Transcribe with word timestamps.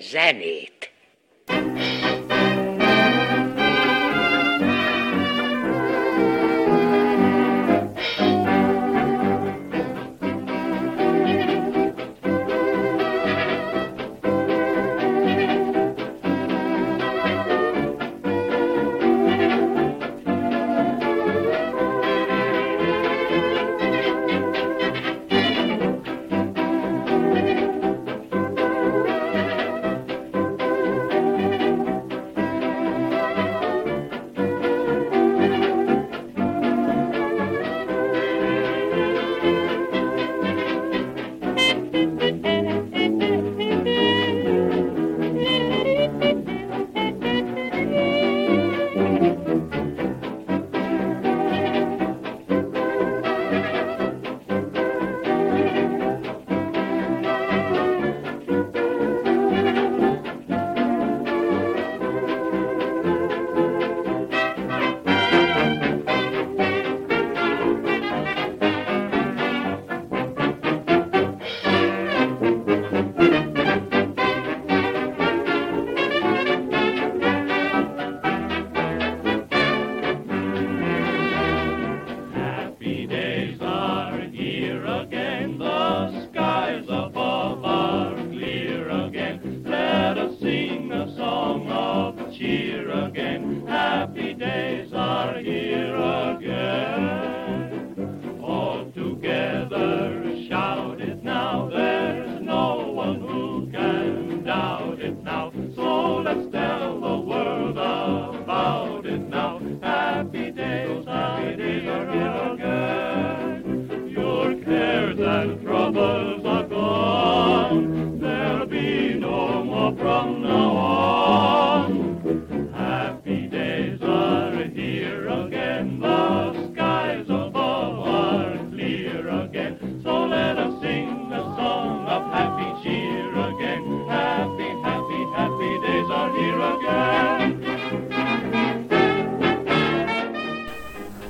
zenét. 0.00 0.90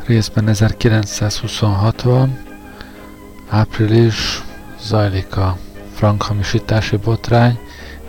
Részben 0.09 0.45
1926-ban, 0.49 2.29
április 3.49 4.43
zajlik 4.81 5.37
a 5.37 5.57
frankhamisítási 5.95 6.97
botrány, 6.97 7.59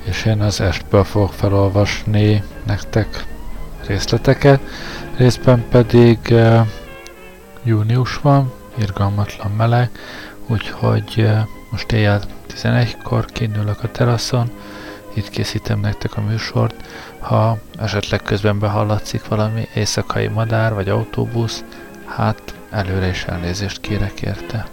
és 0.04 0.26
én 0.26 0.42
az 0.42 0.62
estből 0.62 1.04
fogok 1.04 1.34
felolvasni 1.34 2.44
nektek 2.66 3.26
részleteket, 3.88 4.62
részben 5.18 5.66
pedig 5.70 6.18
uh, 6.30 6.60
június 7.64 8.18
van, 8.18 8.52
irgalmatlan 8.78 9.52
meleg, 9.52 9.90
úgyhogy 10.48 11.14
uh, 11.18 11.40
most 11.70 11.92
éjjel 11.92 12.22
11-kor 12.54 13.26
kiindulok 13.26 13.84
a 13.84 13.92
teraszon, 13.92 14.52
itt 15.14 15.30
készítem 15.30 15.80
nektek 15.80 16.18
a 16.18 16.22
műsort, 16.22 16.76
ha 17.20 17.58
esetleg 17.80 18.22
közben 18.22 18.60
behallatszik 18.60 19.28
valami 19.28 19.68
éjszakai 19.74 20.28
madár 20.28 20.74
vagy 20.74 20.90
autóbusz, 20.90 21.64
Hát 22.16 22.54
előre 22.70 23.08
is 23.08 23.24
elnézést 23.24 23.82
kérek 23.82 24.22
érte. 24.22 24.68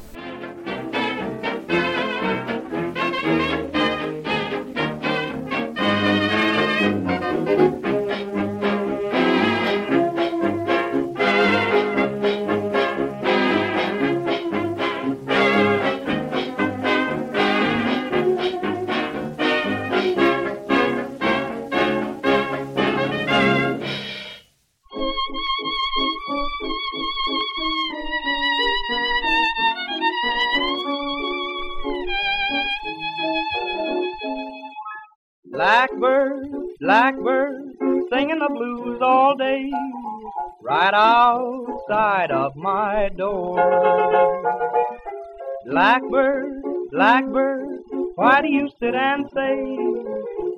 Sit 48.80 48.94
and 48.94 49.24
say 49.34 49.76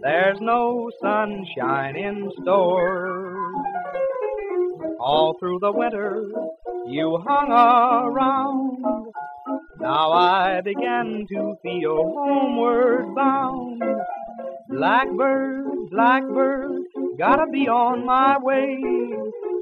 there's 0.02 0.40
no 0.40 0.90
sunshine 1.00 1.96
in 1.96 2.30
store? 2.42 3.36
All 5.00 5.36
through 5.38 5.58
the 5.60 5.72
winter 5.72 6.30
you 6.86 7.22
hung 7.26 7.50
around. 7.50 9.12
Now 9.80 10.12
I 10.12 10.60
began 10.60 11.26
to 11.30 11.54
feel 11.62 11.96
homeward 11.96 13.14
bound. 13.14 13.82
Blackbird, 14.68 15.90
blackbird, 15.90 16.82
gotta 17.18 17.46
be 17.50 17.68
on 17.68 18.04
my 18.04 18.38
way 18.38 18.78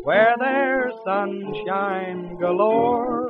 where 0.02 0.34
there's 0.38 0.94
sunshine 1.04 2.36
galore. 2.38 3.25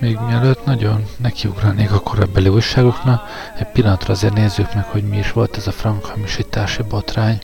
Még 0.00 0.18
mielőtt 0.18 0.64
nagyon 0.64 1.04
nekiugranék 1.16 1.92
a 1.92 2.00
korábbi 2.00 2.48
újságoknak, 2.48 3.28
egy 3.58 3.66
pillanatra 3.66 4.12
azért 4.12 4.34
nézzük 4.34 4.74
meg, 4.74 4.84
hogy 4.84 5.08
mi 5.08 5.18
is 5.18 5.32
volt 5.32 5.56
ez 5.56 5.66
a 5.66 5.72
frank 5.72 6.04
hamisítási 6.04 6.82
botrány. 6.82 7.38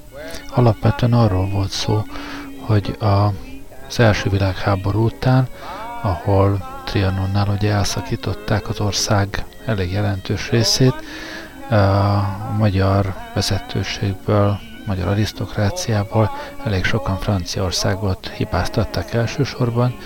Alapvetően 0.48 1.12
arról 1.12 1.48
volt 1.48 1.70
szó, 1.70 2.02
hogy 2.60 2.96
a, 3.00 3.32
az 3.88 4.00
első 4.00 4.30
világháború 4.30 5.04
után, 5.04 5.48
ahol 6.02 6.82
Trianonnál 6.84 7.48
ugye 7.48 7.72
elszakították 7.72 8.68
az 8.68 8.80
ország 8.80 9.44
elég 9.66 9.92
jelentős 9.92 10.50
részét, 10.50 10.94
a 11.70 12.54
magyar 12.58 13.14
vezetőségből, 13.34 14.60
magyar 14.86 15.08
arisztokráciából. 15.08 16.30
Elég 16.64 16.84
sokan 16.84 17.16
Franciaországot 17.18 18.28
hibáztattak 18.28 19.12
elsősorban, 19.12 19.96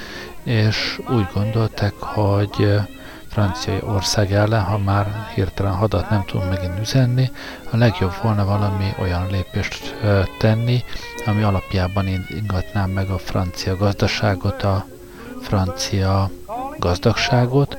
és 0.43 1.01
úgy 1.09 1.27
gondolták, 1.35 1.93
hogy 1.93 2.81
Franciaország 3.29 4.33
ellen, 4.33 4.63
ha 4.63 4.79
már 4.79 5.27
hirtelen 5.35 5.73
hadat 5.73 6.11
nem 6.11 6.25
tud 6.27 6.49
megint 6.49 6.81
üzenni, 6.81 7.31
a 7.71 7.77
legjobb 7.77 8.15
volna 8.23 8.45
valami 8.45 8.95
olyan 9.01 9.27
lépést 9.31 9.95
tenni, 10.39 10.85
ami 11.27 11.43
alapjában 11.43 12.07
ingatná 12.29 12.87
meg 12.87 13.11
a 13.11 13.19
francia 13.19 13.77
gazdaságot, 13.77 14.63
a 14.63 14.87
francia 15.43 16.31
gazdagságot, 16.79 17.79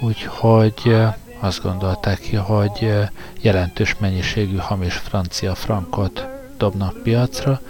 úgyhogy 0.00 0.96
azt 1.44 1.62
gondolták 1.62 2.18
ki, 2.18 2.36
hogy 2.36 2.94
jelentős 3.40 3.96
mennyiségű 3.98 4.56
hamis 4.56 4.94
francia 4.94 5.54
frankot 5.54 6.26
dobnak 6.56 7.02
piacra, 7.02 7.60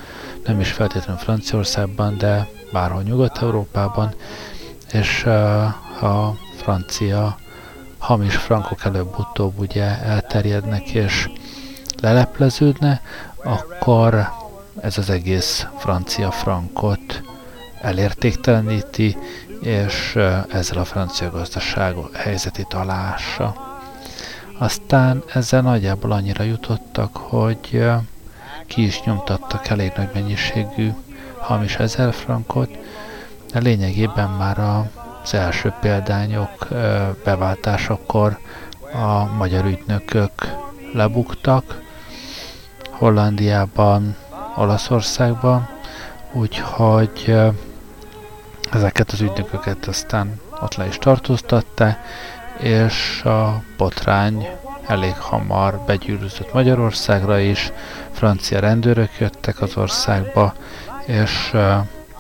nem 0.47 0.61
is 0.61 0.71
feltétlenül 0.71 1.23
Franciaországban, 1.23 2.19
de 2.19 2.49
bárhol 2.73 3.03
Nyugat-Európában, 3.03 4.15
és 4.93 5.25
a 6.01 6.37
francia 6.57 7.37
hamis 7.99 8.37
frankok 8.37 8.85
előbb-utóbb 8.85 9.59
ugye 9.59 9.99
elterjednek 10.03 10.89
és 10.91 11.31
lelepleződne, 12.01 13.03
akkor 13.45 14.29
ez 14.81 14.99
az 14.99 15.11
egész 15.11 15.67
francia 15.79 16.31
frankot 16.31 17.23
elértékteleníti, 17.81 19.17
és 19.65 20.19
ezzel 20.51 20.79
a 20.79 20.85
francia 20.85 21.31
gazdaság 21.31 21.95
helyzetét 22.13 22.75
aláássa. 22.75 23.55
Aztán 24.59 25.23
ezzel 25.35 25.61
nagyjából 25.61 26.13
annyira 26.13 26.45
jutottak, 26.45 27.17
hogy 27.17 27.85
ki 28.67 28.85
is 28.85 29.03
nyomtattak 29.03 29.69
elég 29.69 29.93
nagy 29.97 30.09
mennyiségű 30.15 30.91
hamis 31.39 31.77
ezer 31.77 32.15
frankot, 32.15 32.71
de 33.53 33.59
lényegében 33.59 34.31
már 34.31 34.59
az 35.23 35.35
első 35.35 35.73
példányok 35.81 36.69
beváltásakor 37.25 38.39
a 38.93 39.25
magyar 39.25 39.65
ügynökök 39.65 40.33
lebuktak, 40.93 41.83
Hollandiában, 42.91 44.17
Olaszországban, 44.57 45.69
úgyhogy 46.33 47.35
ezeket 48.75 49.11
az 49.11 49.21
ügynököket 49.21 49.87
aztán 49.87 50.41
ott 50.61 50.75
le 50.75 50.87
is 50.87 50.99
tartóztatták, 50.99 51.99
és 52.59 53.23
a 53.25 53.63
botrány 53.77 54.49
elég 54.87 55.15
hamar 55.15 55.81
begyűrűzött 55.87 56.53
Magyarországra 56.53 57.39
is, 57.39 57.73
francia 58.13 58.61
rendőrök 58.61 59.11
jöttek 59.19 59.61
az 59.61 59.77
országba, 59.77 60.55
és 61.07 61.51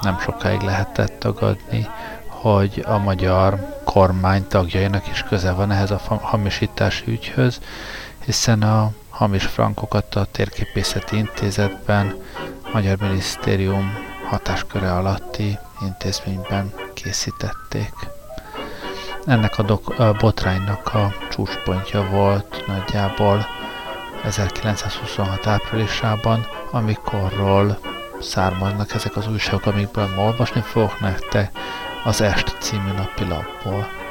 nem 0.03 0.19
sokáig 0.19 0.61
lehetett 0.61 1.19
tagadni, 1.19 1.87
hogy 2.27 2.85
a 2.87 2.99
magyar 2.99 3.81
kormány 3.85 4.47
tagjainak 4.49 5.09
is 5.09 5.23
köze 5.23 5.53
van 5.53 5.71
ehhez 5.71 5.91
a 5.91 6.01
hamisítási 6.21 7.05
ügyhöz, 7.06 7.61
hiszen 8.25 8.62
a 8.62 8.91
hamis 9.09 9.45
frankokat 9.45 10.15
a 10.15 10.27
Térképészeti 10.31 11.17
Intézetben 11.17 12.15
Magyar 12.73 12.97
Minisztérium 13.01 13.93
hatásköre 14.29 14.93
alatti 14.93 15.59
intézményben 15.81 16.73
készítették. 16.94 17.93
Ennek 19.26 19.59
a, 19.59 19.62
dok- 19.62 19.99
a 19.99 20.12
botránynak 20.12 20.94
a 20.94 21.12
csúcspontja 21.31 22.09
volt 22.11 22.65
nagyjából 22.67 23.47
1926 24.25 25.47
áprilisában, 25.47 26.47
amikorról 26.71 27.79
származnak 28.21 28.94
ezek 28.94 29.17
az 29.17 29.29
újságok, 29.29 29.67
amikből 29.67 30.09
ma 30.15 30.23
olvasni 30.23 30.61
fogok 30.61 31.00
nektek 31.00 31.59
az 32.05 32.20
Est 32.20 32.56
című 32.59 32.93
napilapból. 32.93 34.04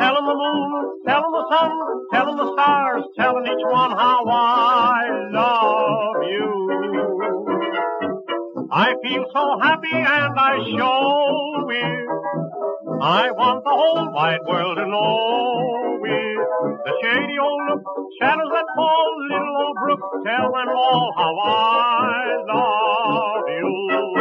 Tell 0.00 0.16
'em 0.16 0.24
the 0.24 0.34
moon, 0.34 1.00
tell 1.06 1.24
'em 1.26 1.30
the 1.30 1.44
sun, 1.52 1.72
tell 2.10 2.28
'em 2.30 2.36
the 2.38 2.52
stars, 2.54 3.04
telling 3.18 3.46
each 3.46 3.64
one 3.66 3.90
how 3.90 4.24
I 4.26 5.10
love 5.38 6.22
you. 6.24 6.50
I 8.72 8.94
feel 9.02 9.24
so 9.30 9.58
happy 9.60 9.92
and 9.92 10.40
I 10.40 10.54
show 10.72 11.68
it. 11.68 12.08
I 13.02 13.30
want 13.32 13.62
the 13.62 13.76
whole 13.80 14.10
wide 14.10 14.40
world 14.48 14.78
to 14.78 14.86
know 14.86 16.00
it. 16.04 16.38
the 16.86 16.92
shady 17.02 17.38
old 17.38 17.62
look, 17.68 17.82
shadows 18.18 18.50
that 18.54 18.68
fall, 18.74 19.08
little 19.28 19.56
old 19.64 19.76
brook, 19.82 20.00
tell 20.24 20.50
them 20.50 20.68
all 20.68 21.12
how 21.14 21.34
I 21.44 22.26
love 22.48 23.48
you. 23.48 24.19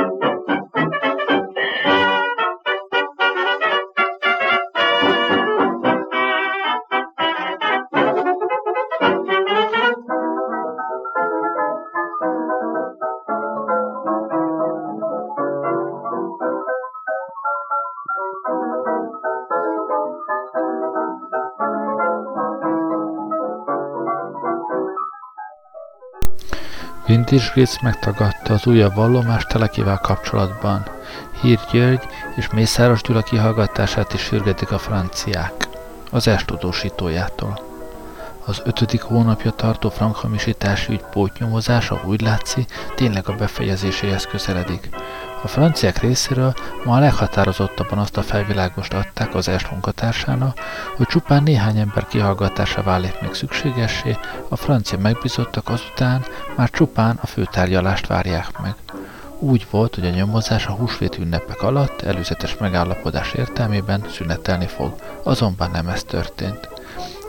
Gritz 27.10 27.78
megtagadta 27.82 28.54
az 28.54 28.66
újabb 28.66 28.96
vallomást 28.96 29.48
Telekivel 29.48 29.98
kapcsolatban. 29.98 30.86
Hír 31.42 31.60
György 31.72 32.08
és 32.36 32.50
Mészáros 32.50 33.02
Gyula 33.02 33.22
kihallgatását 33.22 34.14
is 34.14 34.22
sürgetik 34.22 34.72
a 34.72 34.78
franciák, 34.78 35.68
az 36.12 36.28
est 36.28 36.46
tudósítójától. 36.46 37.62
Az 38.46 38.62
ötödik 38.66 39.02
hónapja 39.02 39.52
tartó 39.52 39.90
frankhamisítási 39.90 40.92
ügy 40.92 41.04
pótnyomozása 41.12 42.02
úgy 42.06 42.22
látszik, 42.22 42.72
tényleg 42.96 43.30
a 43.30 43.36
befejezéséhez 43.36 44.26
közeledik. 44.26 44.90
A 45.44 45.48
franciák 45.48 45.98
részéről 45.98 46.54
ma 46.84 46.96
a 46.96 47.00
leghatározottabban 47.00 47.98
azt 47.98 48.18
a 48.18 48.22
felvilágost 48.22 48.94
adták 48.94 49.36
az 49.36 49.48
est 49.48 49.72
munkatársának, 49.72 50.60
hogy 50.98 51.06
csupán 51.06 51.44
néhány 51.44 51.78
ember 51.78 52.08
kihallgatása 52.08 52.84
válik 52.84 53.22
még 53.22 53.34
szükségessé, 53.34 54.18
a 54.50 54.56
francia 54.56 54.98
megbízottak 54.98 55.70
azután 55.70 56.26
már 56.56 56.70
csupán 56.70 57.20
a 57.22 57.28
főtárgyalást 57.28 58.08
várják 58.08 58.60
meg. 58.62 58.76
Úgy 59.40 59.68
volt, 59.70 59.96
hogy 59.96 60.06
a 60.06 60.10
nyomozás 60.10 60.66
a 60.68 60.72
húsvét 60.72 61.18
ünnepek 61.18 61.62
alatt 61.62 62.02
előzetes 62.02 62.58
megállapodás 62.58 63.34
értelmében 63.34 64.06
szünetelni 64.10 64.68
fog, 64.68 64.96
azonban 65.24 65.72
nem 65.72 65.88
ez 65.88 66.04
történt. 66.04 66.70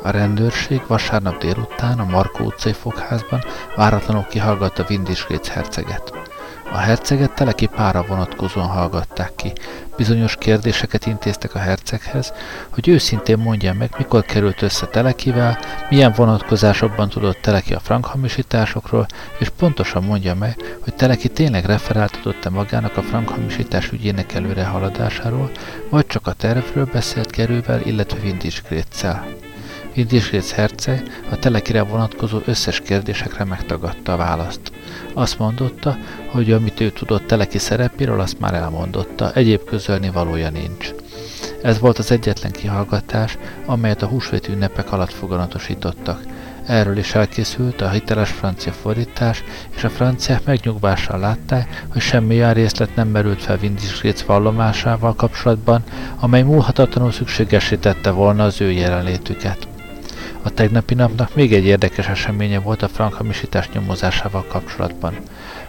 A 0.03 0.11
rendőrség 0.11 0.83
vasárnap 0.87 1.39
délután 1.39 1.99
a 1.99 2.05
Markó 2.05 2.45
utcai 2.45 2.73
fogházban 2.73 3.45
váratlanul 3.77 4.27
kihallgatta 4.29 4.85
Vindisgréc 4.85 5.49
herceget. 5.49 6.20
A 6.73 6.79
herceget 6.79 7.35
teleki 7.35 7.67
pára 7.67 8.05
vonatkozóan 8.09 8.67
hallgatták 8.67 9.33
ki. 9.37 9.53
Bizonyos 9.97 10.37
kérdéseket 10.37 11.07
intéztek 11.07 11.55
a 11.55 11.59
herceghez, 11.59 12.33
hogy 12.69 12.89
őszintén 12.89 13.39
mondja 13.39 13.75
meg, 13.75 13.95
mikor 13.99 14.25
került 14.25 14.63
össze 14.63 14.87
Telekivel, 14.87 15.59
milyen 15.89 16.13
vonatkozásokban 16.17 17.09
tudott 17.09 17.41
Teleki 17.41 17.75
a 17.75 17.81
frankhamisításokról, 17.81 19.07
és 19.39 19.49
pontosan 19.49 20.05
mondja 20.05 20.35
meg, 20.35 20.57
hogy 20.81 20.95
Teleki 20.95 21.29
tényleg 21.29 21.65
referáltatott-e 21.65 22.51
magának 22.51 22.97
a 22.97 23.03
frankhamisítás 23.03 23.91
ügyének 23.93 24.35
előre 24.35 24.65
haladásáról, 24.65 25.51
vagy 25.89 26.07
csak 26.07 26.27
a 26.27 26.33
tervről 26.33 26.89
beszélt 26.93 27.31
Gerővel, 27.31 27.81
illetve 27.81 28.19
Vindics 28.19 28.63
Gréccel. 28.63 29.27
Indisgrész 29.93 30.53
herceg 30.53 31.23
a 31.31 31.37
telekire 31.37 31.83
vonatkozó 31.83 32.39
összes 32.45 32.81
kérdésekre 32.81 33.45
megtagadta 33.45 34.13
a 34.13 34.17
választ. 34.17 34.73
Azt 35.15 35.39
mondotta, 35.39 35.97
hogy 36.27 36.53
amit 36.53 36.81
ő 36.81 36.91
tudott 36.91 37.27
teleki 37.27 37.59
szerepéről, 37.59 38.21
azt 38.21 38.41
már 38.41 38.55
elmondotta, 38.55 39.33
egyéb 39.33 39.65
közölni 39.65 40.11
valója 40.11 40.51
nincs. 40.51 40.93
Ez 41.63 41.79
volt 41.79 41.99
az 41.99 42.11
egyetlen 42.11 42.53
kihallgatás, 42.53 43.39
amelyet 43.67 44.03
a 44.03 44.07
húsvét 44.07 44.49
ünnepek 44.49 44.93
alatt 44.93 45.13
foganatosítottak. 45.13 46.23
Erről 46.67 46.97
is 46.97 47.15
elkészült 47.15 47.81
a 47.81 47.91
hiteles 47.91 48.31
francia 48.31 48.73
fordítás, 48.73 49.45
és 49.77 49.85
a 49.85 49.89
franciák 49.89 50.45
megnyugvással 50.45 51.19
látták, 51.19 51.85
hogy 51.93 52.01
semmi 52.01 52.37
olyan 52.37 52.53
részlet 52.53 52.95
nem 52.95 53.09
merült 53.09 53.43
fel 53.43 53.57
Vindisgréc 53.57 54.23
vallomásával 54.23 55.15
kapcsolatban, 55.15 55.83
amely 56.21 56.43
múlhatatlanul 56.43 57.13
szükségesítette 57.13 58.11
volna 58.11 58.45
az 58.45 58.61
ő 58.61 58.71
jelenlétüket. 58.71 59.70
A 60.43 60.51
tegnapi 60.51 60.95
napnak 60.95 61.35
még 61.35 61.53
egy 61.53 61.65
érdekes 61.65 62.09
eseménye 62.09 62.61
volt 62.61 62.83
a 62.83 62.89
frank 62.89 63.13
hamisítás 63.13 63.69
nyomozásával 63.71 64.45
kapcsolatban. 64.49 65.15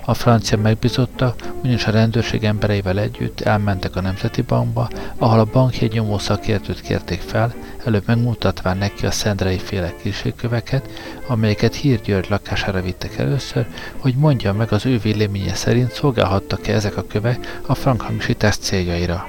A 0.05 0.13
francia 0.13 0.57
megbizotta, 0.57 1.35
ugyanis 1.61 1.85
a 1.85 1.91
rendőrség 1.91 2.43
embereivel 2.43 2.99
együtt 2.99 3.41
elmentek 3.41 3.95
a 3.95 4.01
Nemzeti 4.01 4.41
Bankba, 4.41 4.89
ahol 5.17 5.39
a 5.39 5.45
bankjegy 5.45 5.91
nyomó 5.91 6.17
szakértőt 6.17 6.81
kérték 6.81 7.21
fel, 7.21 7.53
előbb 7.85 8.03
megmutatván 8.05 8.77
neki 8.77 9.05
a 9.05 9.11
szendrei 9.11 9.57
féle 9.57 9.93
kísérköveket, 10.01 10.89
amelyeket 11.27 11.75
Hír 11.75 12.01
György 12.01 12.29
lakására 12.29 12.81
vittek 12.81 13.17
először, 13.17 13.67
hogy 13.97 14.15
mondja 14.15 14.53
meg 14.53 14.71
az 14.71 14.85
ő 14.85 14.97
véleménye 14.97 15.53
szerint 15.53 15.91
szolgálhattak-e 15.91 16.73
ezek 16.73 16.97
a 16.97 17.07
kövek 17.07 17.61
a 17.65 17.75
frankhamisítás 17.75 18.57
céljaira. 18.57 19.27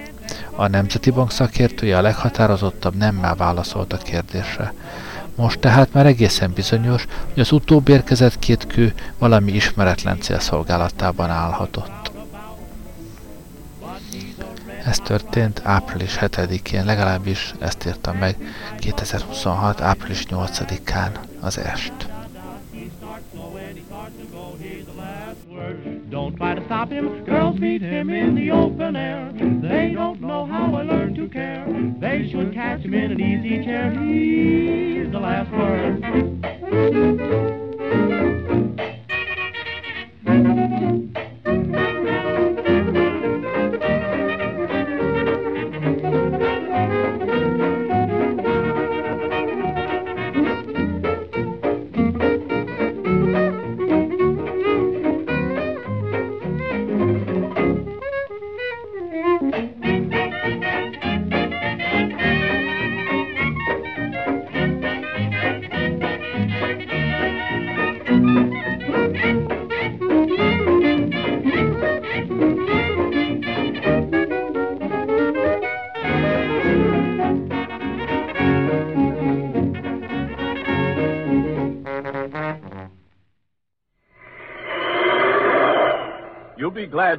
A 0.57 0.67
Nemzeti 0.67 1.11
Bank 1.11 1.31
szakértője 1.31 1.99
a 1.99 2.03
leghatározottabb 2.03 2.97
nemmel 2.97 3.35
válaszolt 3.35 3.93
a 3.93 3.97
kérdésre. 3.97 4.73
Most 5.35 5.59
tehát 5.59 5.93
már 5.93 6.07
egészen 6.07 6.53
bizonyos, 6.53 7.07
hogy 7.33 7.41
az 7.41 7.53
utóbb 7.53 7.89
érkezett 7.89 8.39
két 8.39 8.67
kő 8.67 8.95
valami 9.19 9.53
ismeretlen 9.53 10.21
cél 10.21 10.39
szolgálatában 10.41 11.31
állhatott. 11.31 12.13
Ez 14.85 14.99
történt 14.99 15.61
április 15.65 16.19
7-én, 16.21 16.85
legalábbis 16.85 17.55
ezt 17.61 17.87
írta 17.87 18.13
meg 18.13 18.37
2026. 18.79 19.81
április 19.81 20.25
8-án 20.31 21.11
az 21.41 21.59
est. 21.59 22.12
Don't 26.23 26.37
try 26.37 26.55
to 26.55 26.65
stop 26.67 26.89
him, 26.89 27.25
girls 27.25 27.59
meet 27.59 27.83
him 27.83 28.09
in 28.09 28.37
the 28.37 28.53
open 28.53 28.95
air. 28.95 29.33
They 29.33 29.91
don't 29.93 30.21
know 30.21 30.47
how 30.47 30.73
I 30.73 30.83
learned 30.83 31.17
to 31.17 31.29
care. 31.29 31.67
They 31.99 32.31
should 32.31 32.55
catch 32.55 32.83
him 32.83 32.95
in 32.95 33.11
an 33.11 33.21
easy 33.21 33.65
chair. 33.65 33.91
He's 33.91 35.11
the 35.11 35.19
last 35.19 35.51
word. 35.51 36.01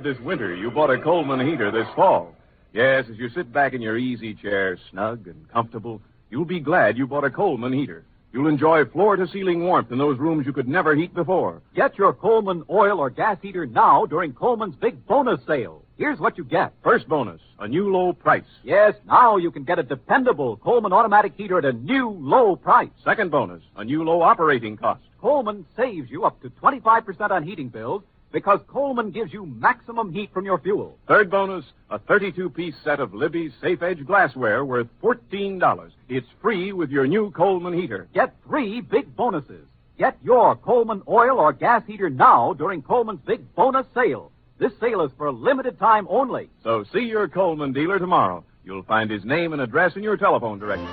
This 0.02 0.20
winter 0.22 0.56
you 0.56 0.72
bought 0.72 0.90
a 0.90 0.98
Coleman 0.98 1.46
heater 1.46 1.70
this 1.70 1.88
fall. 1.96 2.34
Yes, 2.74 3.06
as 3.12 3.18
you 3.18 3.30
sit 3.30 3.54
back 3.54 3.74
in 3.74 3.82
your 3.82 3.98
easy 3.98 4.34
chair, 4.34 4.80
snug 4.90 5.28
and 5.28 5.48
comfortable, 5.52 6.02
you'll 6.32 6.46
be 6.46 6.60
glad 6.60 6.98
you 6.98 7.06
bought 7.06 7.26
a 7.26 7.30
Coleman 7.30 7.74
heater. 7.74 8.04
You'll 8.32 8.48
enjoy 8.48 8.86
floor 8.86 9.16
to 9.16 9.28
ceiling 9.28 9.64
warmth 9.64 9.92
in 9.92 10.00
those 10.00 10.18
rooms 10.18 10.48
you 10.48 10.54
could 10.54 10.68
never 10.68 10.96
heat 10.96 11.14
before. 11.14 11.62
Get 11.76 12.00
your 12.00 12.14
Coleman 12.14 12.64
oil 12.72 13.00
or 13.00 13.12
gas 13.12 13.38
heater 13.44 13.68
now 13.68 14.08
during 14.08 14.34
Coleman's 14.34 14.76
big 14.76 15.06
bonus 15.06 15.40
sale. 15.46 15.84
Here's 16.00 16.20
what 16.20 16.40
you 16.40 16.44
get. 16.44 16.74
First 16.84 17.08
bonus, 17.08 17.40
a 17.60 17.68
new 17.68 17.94
low 17.94 18.14
price. 18.14 18.42
Yes, 18.64 18.96
now 19.06 19.38
you 19.38 19.52
can 19.52 19.64
get 19.64 19.78
a 19.78 19.84
dependable 19.84 20.58
Coleman 20.58 20.94
automatic 20.94 21.34
heater 21.38 21.60
at 21.60 21.66
a 21.66 21.74
new 21.74 22.10
low 22.10 22.56
price. 22.56 22.90
Second 23.06 23.30
bonus, 23.30 23.62
a 23.76 23.84
new 23.84 24.04
low 24.04 24.24
operating 24.24 24.78
cost. 24.78 25.04
Coleman 25.22 25.68
saves 25.78 26.10
you 26.10 26.26
up 26.26 26.42
to 26.42 26.50
25% 26.50 27.30
on 27.30 27.44
heating 27.44 27.70
bills 27.70 28.02
because 28.34 28.60
Coleman 28.68 29.12
gives 29.12 29.32
you 29.32 29.46
maximum 29.46 30.12
heat 30.12 30.34
from 30.34 30.44
your 30.44 30.58
fuel. 30.58 30.98
Third 31.08 31.30
bonus, 31.32 31.64
a 31.90 32.00
32-piece 32.00 32.76
set 32.84 33.00
of 33.00 33.14
Libby's 33.14 33.54
Safe 33.62 33.82
Edge 33.82 34.06
glassware 34.06 34.66
worth 34.66 34.88
$14. 35.02 35.92
It's 36.10 36.28
free 36.42 36.74
with 36.74 36.90
your 36.90 37.08
new 37.08 37.32
Coleman 37.32 37.74
heater. 37.74 38.10
Get 38.14 38.36
three 38.46 38.82
big 38.82 39.16
bonuses. 39.16 39.66
Get 40.00 40.18
your 40.24 40.56
Coleman 40.56 41.04
oil 41.08 41.40
or 41.40 41.54
gas 41.54 41.84
heater 41.86 42.10
now 42.10 42.54
during 42.54 42.82
Coleman's 42.82 43.22
big 43.26 43.54
bonus 43.56 43.86
sale. 43.94 44.32
This 44.58 44.74
sale 44.80 45.02
is 45.02 45.12
for 45.16 45.28
a 45.28 45.32
limited 45.32 45.78
time 45.80 46.08
only. 46.10 46.50
So 46.64 46.84
see 46.92 47.02
your 47.02 47.28
Coleman 47.28 47.72
dealer 47.72 48.00
tomorrow. 48.00 48.44
You'll 48.66 48.84
find 48.84 49.12
his 49.12 49.24
name 49.24 49.54
and 49.54 49.62
address 49.62 49.96
in 49.96 50.02
your 50.04 50.18
telephone 50.18 50.58
directory. 50.58 50.88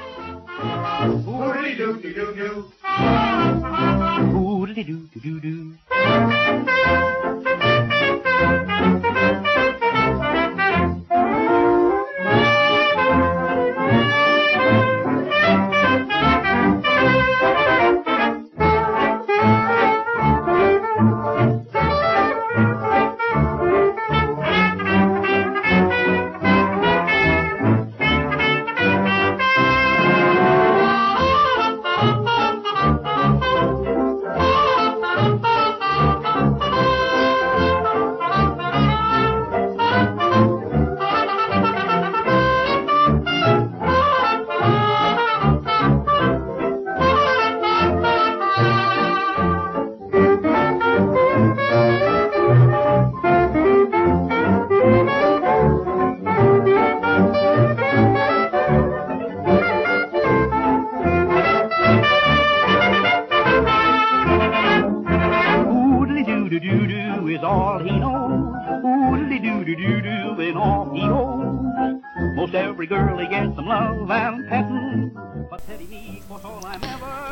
Do 4.71 4.85
do 4.85 5.11
do 5.11 5.21
do 5.21 5.41
do. 5.41 5.75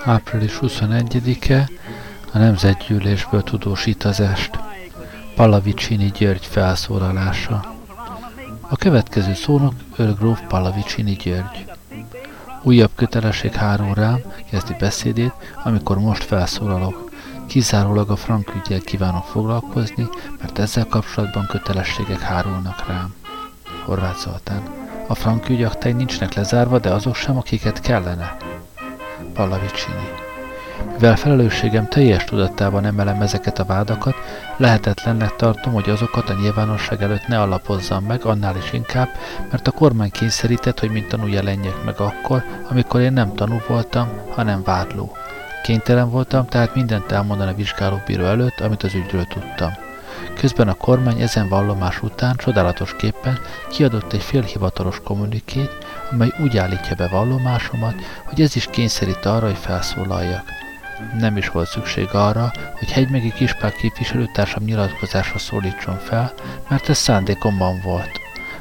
Április 0.08 0.58
21-e 0.60 1.68
a 2.32 2.38
Nemzetgyűlésből 2.38 3.42
tudósítazást. 3.42 4.58
Palavicini 5.34 6.12
György 6.18 6.46
felszólalása. 6.46 7.74
A 8.60 8.76
következő 8.76 9.34
szónok 9.34 9.74
Örgróf 9.96 10.40
Palavicini 10.48 11.12
György. 11.12 11.64
Újabb 12.62 12.90
kötelesség 12.94 13.52
hárul 13.52 13.94
rám, 13.94 14.20
kezdi 14.50 14.74
beszédét, 14.78 15.32
amikor 15.64 15.98
most 15.98 16.24
felszólalok. 16.24 17.10
Kizárólag 17.46 18.10
a 18.10 18.16
frank 18.16 18.52
ügyel 18.54 18.80
kívánok 18.80 19.24
foglalkozni, 19.24 20.08
mert 20.40 20.58
ezzel 20.58 20.86
kapcsolatban 20.86 21.46
kötelességek 21.46 22.20
hárulnak 22.20 22.86
rám. 22.86 23.14
Horváth 23.84 24.18
Zoltán. 24.18 24.62
A 25.06 25.14
frank 25.14 25.48
ügyaktány 25.48 25.96
nincsnek 25.96 26.34
lezárva, 26.34 26.78
de 26.78 26.90
azok 26.90 27.14
sem, 27.14 27.36
akiket 27.36 27.80
kellene. 27.80 28.47
Pallavicini. 29.38 30.08
Mivel 30.92 31.16
felelősségem 31.16 31.88
teljes 31.88 32.24
tudatában 32.24 32.84
emelem 32.84 33.20
ezeket 33.20 33.58
a 33.58 33.64
vádakat, 33.64 34.14
lehetetlennek 34.56 35.36
tartom, 35.36 35.72
hogy 35.72 35.90
azokat 35.90 36.28
a 36.28 36.34
nyilvánosság 36.40 37.02
előtt 37.02 37.26
ne 37.26 37.40
alapozzam 37.40 38.04
meg, 38.04 38.24
annál 38.24 38.56
is 38.56 38.72
inkább, 38.72 39.08
mert 39.50 39.66
a 39.66 39.70
kormány 39.70 40.10
kényszerített, 40.10 40.80
hogy 40.80 40.90
mint 40.90 41.08
tanú 41.08 41.26
jelenjek 41.26 41.84
meg 41.84 42.00
akkor, 42.00 42.44
amikor 42.70 43.00
én 43.00 43.12
nem 43.12 43.34
tanú 43.34 43.60
voltam, 43.68 44.08
hanem 44.30 44.62
vádló. 44.62 45.16
Kénytelen 45.62 46.10
voltam 46.10 46.46
tehát 46.46 46.74
mindent 46.74 47.12
elmondani 47.12 47.50
a 47.50 47.54
vizsgálóbíró 47.54 48.24
előtt, 48.24 48.60
amit 48.60 48.82
az 48.82 48.94
ügyről 48.94 49.24
tudtam. 49.24 49.87
Közben 50.34 50.68
a 50.68 50.74
kormány 50.74 51.20
ezen 51.20 51.48
vallomás 51.48 52.02
után 52.02 52.36
csodálatos 52.36 52.96
képpen 52.96 53.38
kiadott 53.70 54.12
egy 54.12 54.22
félhivatalos 54.22 55.00
kommunikét, 55.04 55.76
amely 56.10 56.32
úgy 56.42 56.56
állítja 56.56 56.94
be 56.94 57.08
vallomásomat, 57.08 57.94
hogy 58.24 58.40
ez 58.40 58.56
is 58.56 58.66
kényszerít 58.70 59.24
arra, 59.24 59.46
hogy 59.46 59.58
felszólaljak. 59.58 60.42
Nem 61.18 61.36
is 61.36 61.48
volt 61.48 61.68
szükség 61.68 62.08
arra, 62.12 62.52
hogy 62.78 62.90
hegymegi 62.90 63.32
kispák 63.32 63.74
képviselőtársam 63.74 64.64
nyilatkozásra 64.64 65.38
szólítson 65.38 65.98
fel, 65.98 66.32
mert 66.68 66.88
ez 66.88 66.98
szándékomban 66.98 67.80
volt. 67.80 68.10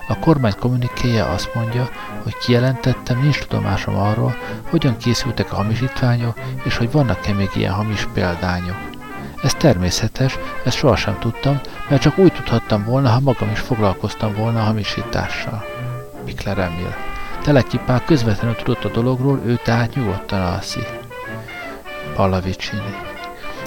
A 0.07 0.19
kormány 0.19 0.53
kommunikéje 0.59 1.23
azt 1.23 1.53
mondja, 1.53 1.89
hogy 2.23 2.37
kijelentettem, 2.37 3.21
nincs 3.21 3.39
tudomásom 3.39 3.95
arról, 3.95 4.35
hogyan 4.69 4.97
készültek 4.97 5.51
a 5.51 5.55
hamisítványok, 5.55 6.39
és 6.63 6.77
hogy 6.77 6.91
vannak-e 6.91 7.33
még 7.33 7.49
ilyen 7.55 7.73
hamis 7.73 8.07
példányok. 8.13 8.86
Ez 9.43 9.53
természetes, 9.53 10.37
ezt 10.65 10.77
sohasem 10.77 11.19
tudtam, 11.19 11.59
mert 11.89 12.01
csak 12.01 12.17
úgy 12.17 12.33
tudhattam 12.33 12.83
volna, 12.83 13.09
ha 13.09 13.19
magam 13.19 13.51
is 13.51 13.59
foglalkoztam 13.59 14.33
volna 14.33 14.59
a 14.59 14.63
hamisítással. 14.63 15.65
Mikler 16.25 16.57
Emil. 16.57 16.95
Telekipák 17.43 18.05
közvetlenül 18.05 18.55
tudott 18.55 18.83
a 18.83 18.89
dologról, 18.89 19.41
ő 19.45 19.59
tehát 19.63 19.95
nyugodtan 19.95 20.41
alszik. 20.41 20.87
Pallavicini. 22.15 22.95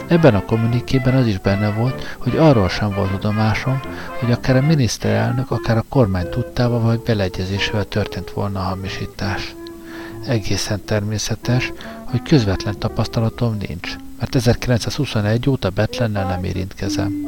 Ebben 0.07 0.35
a 0.35 0.45
kommunikében 0.45 1.15
az 1.15 1.27
is 1.27 1.39
benne 1.39 1.71
volt, 1.71 2.17
hogy 2.19 2.37
arról 2.37 2.69
sem 2.69 2.95
volt 2.95 3.11
tudomásom, 3.11 3.81
hogy 4.19 4.33
akár 4.33 4.57
a 4.57 4.61
miniszterelnök, 4.61 5.51
akár 5.51 5.77
a 5.77 5.85
kormány 5.89 6.29
tudtával 6.29 6.81
vagy 6.81 7.01
beleegyezésével 7.01 7.85
történt 7.85 8.31
volna 8.31 8.61
a 8.61 8.63
hamisítás. 8.63 9.55
Egészen 10.27 10.85
természetes, 10.85 11.73
hogy 12.05 12.23
közvetlen 12.23 12.79
tapasztalatom 12.79 13.57
nincs, 13.69 13.97
mert 14.21 14.35
1921 14.35 15.49
óta 15.49 15.71
Betlennel 15.71 16.27
nem 16.27 16.45
érintkezem. 16.45 17.25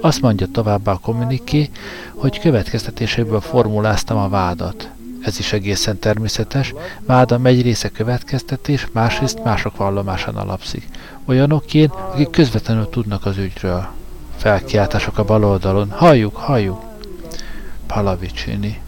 Azt 0.00 0.20
mondja 0.20 0.46
továbbá 0.46 0.92
a 0.92 0.98
kommuniké, 0.98 1.70
hogy 2.14 2.40
következtetéséből 2.40 3.40
formuláztam 3.40 4.16
a 4.16 4.28
vádat. 4.28 4.88
Ez 5.22 5.38
is 5.38 5.52
egészen 5.52 5.98
természetes, 5.98 6.74
vádam 7.06 7.46
egy 7.46 7.62
része 7.62 7.88
következtetés, 7.88 8.86
másrészt 8.92 9.44
mások 9.44 9.76
vallomásán 9.76 10.36
alapszik. 10.36 10.88
Olyanokén, 11.24 11.88
akik 11.88 12.30
közvetlenül 12.30 12.88
tudnak 12.88 13.26
az 13.26 13.36
ügyről. 13.36 13.86
Felkiáltások 14.36 15.18
a 15.18 15.24
bal 15.24 15.44
oldalon. 15.44 15.90
Halljuk, 15.90 16.36
halljuk! 16.36 16.82
Palavicini. 17.86 18.80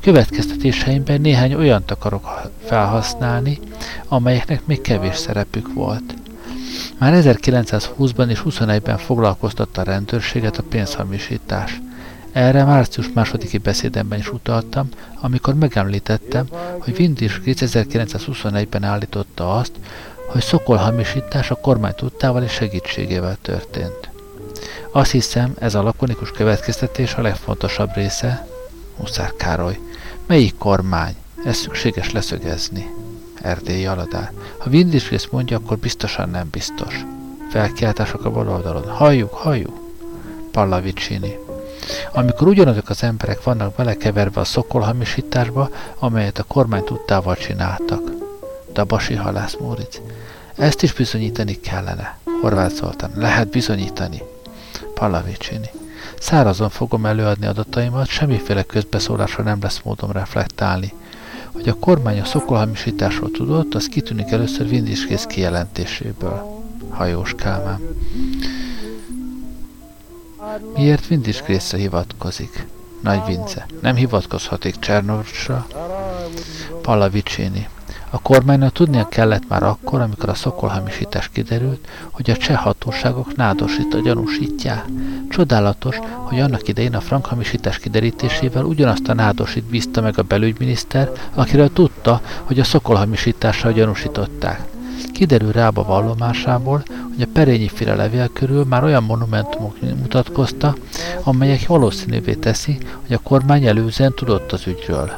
Következtetéseimben 0.00 1.20
néhány 1.20 1.54
olyant 1.54 1.90
akarok 1.90 2.50
felhasználni, 2.64 3.58
amelyeknek 4.08 4.66
még 4.66 4.80
kevés 4.80 5.16
szerepük 5.16 5.72
volt. 5.74 6.14
Már 7.00 7.22
1920-ban 7.24 8.28
és 8.28 8.42
21-ben 8.44 8.98
foglalkoztatta 8.98 9.80
a 9.80 9.84
rendőrséget 9.84 10.58
a 10.58 10.62
pénzhamisítás. 10.62 11.80
Erre 12.32 12.64
március 12.64 13.12
másodiki 13.14 13.58
beszédemben 13.58 14.18
is 14.18 14.32
utaltam, 14.32 14.88
amikor 15.20 15.54
megemlítettem, 15.54 16.46
hogy 16.78 16.98
Windis 16.98 17.40
1921-ben 17.44 18.82
állította 18.84 19.56
azt, 19.56 19.72
hogy 20.26 20.42
szokolhamisítás 20.42 21.50
a 21.50 21.54
kormány 21.54 21.94
tudtával 21.94 22.42
és 22.42 22.52
segítségével 22.52 23.36
történt. 23.42 24.10
Azt 24.92 25.10
hiszem, 25.10 25.54
ez 25.58 25.74
a 25.74 25.82
lakonikus 25.82 26.30
következtetés 26.30 27.14
a 27.14 27.22
legfontosabb 27.22 27.90
része. 27.94 28.46
Huszár 28.96 29.32
Károly. 29.36 29.78
Melyik 30.26 30.56
kormány? 30.58 31.14
Ez 31.44 31.56
szükséges 31.56 32.12
leszögezni. 32.12 33.09
Erdélyi 33.42 33.86
Aladár. 33.86 34.32
Ha 34.58 34.70
Windis 34.70 35.28
mondja, 35.30 35.56
akkor 35.56 35.78
biztosan 35.78 36.30
nem 36.30 36.48
biztos. 36.50 37.04
Felkiáltások 37.50 38.24
a 38.24 38.30
bal 38.30 38.48
oldalon. 38.48 38.88
Halljuk, 38.88 39.32
halljuk. 39.32 39.78
Pallavicini. 40.52 41.38
Amikor 42.12 42.48
ugyanazok 42.48 42.88
az 42.88 43.02
emberek 43.02 43.42
vannak 43.42 43.74
belekeverve 43.74 44.40
a 44.40 44.44
szokolhamisításba, 44.44 45.70
amelyet 45.98 46.38
a 46.38 46.44
kormány 46.44 46.84
tudtával 46.84 47.36
csináltak. 47.36 48.00
Dabasi 48.72 49.14
halász 49.14 49.56
Móric. 49.60 50.00
Ezt 50.56 50.82
is 50.82 50.92
bizonyítani 50.92 51.60
kellene. 51.60 52.18
Horváth 52.40 52.74
Zoltán. 52.74 53.12
Lehet 53.14 53.48
bizonyítani. 53.48 54.22
Pallavicsini. 54.94 55.70
Szárazon 56.18 56.68
fogom 56.68 57.06
előadni 57.06 57.46
adataimat, 57.46 58.06
semmiféle 58.06 58.62
közbeszólásra 58.62 59.42
nem 59.42 59.58
lesz 59.62 59.80
módom 59.84 60.10
reflektálni. 60.10 60.92
Hogy 61.60 61.68
a 61.68 61.74
kormány 61.74 62.20
a 62.20 62.24
szokolhamisításról 62.24 63.30
tudott, 63.30 63.74
az 63.74 63.86
kitűnik 63.86 64.30
először 64.30 64.68
Vindiskész 64.68 65.24
kijelentéséből. 65.24 66.62
Hajós 66.88 67.34
Kálmán. 67.34 67.80
Miért 70.74 71.06
Vindiskészre 71.06 71.78
hivatkozik? 71.78 72.66
Nagy 73.00 73.20
Vince. 73.26 73.66
Nem 73.80 73.94
hivatkozhatik 73.94 74.78
Csernovicsra? 74.78 75.66
Palavicini. 76.82 77.68
A 78.12 78.18
kormánynak 78.18 78.72
tudnia 78.72 79.08
kellett 79.08 79.48
már 79.48 79.62
akkor, 79.62 80.00
amikor 80.00 80.28
a 80.28 80.34
szokolhamisítás 80.34 81.28
kiderült, 81.32 81.88
hogy 82.10 82.30
a 82.30 82.36
cseh 82.36 82.56
hatóságok 82.56 83.36
nádosít 83.36 83.94
a 83.94 84.00
gyanúsítják. 84.00 84.84
Csodálatos, 85.28 85.96
hogy 86.14 86.40
annak 86.40 86.68
idején 86.68 86.94
a 86.94 87.00
frankhamisítás 87.00 87.78
kiderítésével 87.78 88.64
ugyanazt 88.64 89.08
a 89.08 89.14
nádosit 89.14 89.64
bízta 89.64 90.00
meg 90.00 90.18
a 90.18 90.22
belügyminiszter, 90.22 91.10
akiről 91.34 91.72
tudta, 91.72 92.20
hogy 92.42 92.60
a 92.60 92.64
szokolhamisítással 92.64 93.72
gyanúsították. 93.72 94.60
Kiderül 95.12 95.52
Rába 95.52 95.82
vallomásából, 95.82 96.82
hogy 97.14 97.22
a 97.22 97.30
Perényi 97.32 97.68
féle 97.68 97.94
levél 97.94 98.28
körül 98.32 98.64
már 98.64 98.84
olyan 98.84 99.02
monumentumok 99.02 99.80
mutatkozta, 99.80 100.74
amelyek 101.22 101.66
valószínűvé 101.66 102.34
teszi, 102.34 102.78
hogy 103.06 103.12
a 103.12 103.28
kormány 103.28 103.66
előzően 103.66 104.14
tudott 104.14 104.52
az 104.52 104.66
ügyről. 104.66 105.10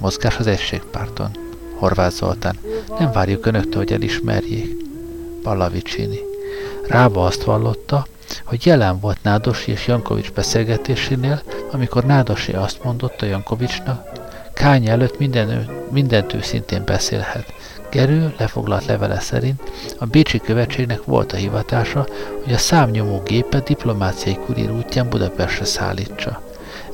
Mozgás 0.00 0.36
az 0.36 0.46
egységpárton. 0.46 1.43
Horváth 1.84 2.14
Zoltán. 2.14 2.58
Nem 2.98 3.12
várjuk 3.12 3.46
önöktől, 3.46 3.82
hogy 3.82 3.92
elismerjék. 3.92 4.76
Pallavicini. 5.42 6.18
Rába 6.88 7.24
azt 7.24 7.42
vallotta, 7.42 8.06
hogy 8.44 8.66
jelen 8.66 9.00
volt 9.00 9.22
Nádosi 9.22 9.70
és 9.70 9.86
Jankovics 9.86 10.32
beszélgetésénél, 10.32 11.42
amikor 11.72 12.04
Nádosi 12.04 12.52
azt 12.52 12.84
mondotta 12.84 13.26
Jankovicsnak, 13.26 14.08
Kány 14.54 14.88
előtt 14.88 15.18
minden, 15.18 15.68
mindent 15.90 16.34
őszintén 16.34 16.82
beszélhet. 16.84 17.52
Gerő 17.90 18.34
lefoglalt 18.38 18.86
levele 18.86 19.20
szerint 19.20 19.62
a 19.98 20.06
Bécsi 20.06 20.38
követségnek 20.38 21.04
volt 21.04 21.32
a 21.32 21.36
hivatása, 21.36 22.06
hogy 22.44 22.52
a 22.52 22.58
számnyomó 22.58 23.22
gépet 23.24 23.64
diplomáciai 23.64 24.36
kurír 24.36 24.70
útján 24.70 25.08
Budapestre 25.08 25.64
szállítsa. 25.64 26.42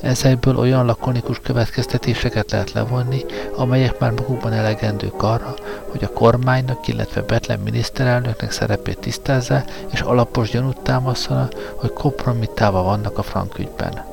Ezekből 0.01 0.57
olyan 0.57 0.85
lakonikus 0.85 1.39
következtetéseket 1.39 2.51
lehet 2.51 2.71
levonni, 2.71 3.25
amelyek 3.55 3.99
már 3.99 4.11
magukban 4.11 4.53
elegendők 4.53 5.23
arra, 5.23 5.53
hogy 5.89 6.03
a 6.03 6.13
kormánynak, 6.13 6.87
illetve 6.87 7.21
Betlen 7.21 7.59
miniszterelnöknek 7.59 8.51
szerepét 8.51 8.99
tisztázza, 8.99 9.63
és 9.91 10.01
alapos 10.01 10.49
gyanút 10.49 10.79
támaszana, 10.79 11.49
hogy 11.75 11.93
kompromittálva 11.93 12.83
vannak 12.83 13.17
a 13.17 13.23
frank 13.23 13.59
ügyben. 13.59 14.10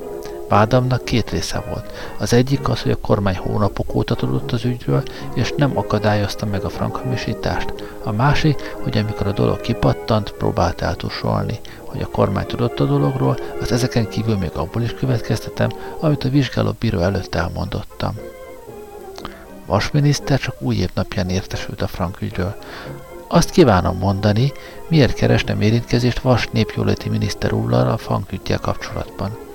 Vádamnak 0.49 1.05
két 1.05 1.31
része 1.31 1.63
volt. 1.69 1.93
Az 2.19 2.33
egyik 2.33 2.69
az, 2.69 2.83
hogy 2.83 2.91
a 2.91 3.01
kormány 3.01 3.37
hónapok 3.37 3.95
óta 3.95 4.15
tudott 4.15 4.53
az 4.53 4.65
ügyről, 4.65 5.03
és 5.35 5.53
nem 5.57 5.79
akadályozta 5.79 6.47
meg 6.47 6.65
a 6.65 6.69
frankhamisítást. 6.69 7.73
A 8.03 8.13
másik, 8.13 8.77
hogy 8.83 8.99
amikor 8.99 9.27
a 9.27 9.33
dolog 9.33 9.61
kipattant, 9.61 10.31
próbált 10.31 10.81
eltusolni. 10.81 11.61
Hogy 11.85 12.01
a 12.01 12.07
kormány 12.07 12.47
tudott 12.47 12.81
a 12.81 12.85
dologról, 12.85 13.39
az 13.61 13.73
ezeken 13.73 14.09
kívül 14.09 14.37
még 14.37 14.51
abból 14.55 14.83
is 14.83 14.95
következtetem, 14.95 15.71
amit 16.01 16.25
a 16.25 16.29
vizsgáló 16.29 16.75
bíró 16.79 16.99
előtt 16.99 17.35
elmondottam. 17.35 18.15
Vasminiszter 19.67 20.39
csak 20.39 20.63
új 20.63 20.77
évnapján 20.77 21.29
értesült 21.29 21.83
a 21.83 21.87
frank 21.87 22.21
ügyről. 22.21 22.57
Azt 23.29 23.51
kívánom 23.51 23.99
mondani, 23.99 24.53
miért 24.89 25.15
keresnem 25.15 25.61
érintkezést 25.61 26.21
Vas 26.21 26.49
népjóléti 26.53 27.09
miniszter 27.09 27.53
úrral 27.53 27.89
a 27.89 27.97
frank 27.97 28.31
kapcsolatban 28.61 29.47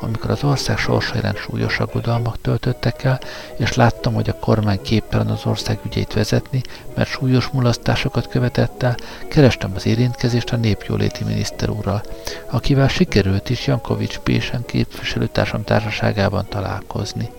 amikor 0.00 0.30
az 0.30 0.44
ország 0.44 0.78
sorsairán 0.78 1.34
súlyos 1.34 1.78
aggodalmak 1.78 2.40
töltöttek 2.40 3.04
el, 3.04 3.20
és 3.56 3.74
láttam, 3.74 4.14
hogy 4.14 4.28
a 4.28 4.38
kormány 4.38 4.82
képtelen 4.82 5.26
az 5.26 5.46
ország 5.46 5.78
ügyeit 5.86 6.12
vezetni, 6.12 6.62
mert 6.94 7.08
súlyos 7.08 7.48
mulasztásokat 7.48 8.28
követett 8.28 8.82
el, 8.82 8.96
kerestem 9.28 9.72
az 9.74 9.86
érintkezést 9.86 10.52
a 10.52 10.56
népjóléti 10.56 11.24
miniszter 11.24 11.70
úrral, 11.70 12.02
akivel 12.50 12.88
sikerült 12.88 13.50
is 13.50 13.66
Jankovics 13.66 14.18
Pésen 14.18 14.64
képviselőtársam 14.66 15.64
társaságában 15.64 16.46
találkozni. 16.48 17.30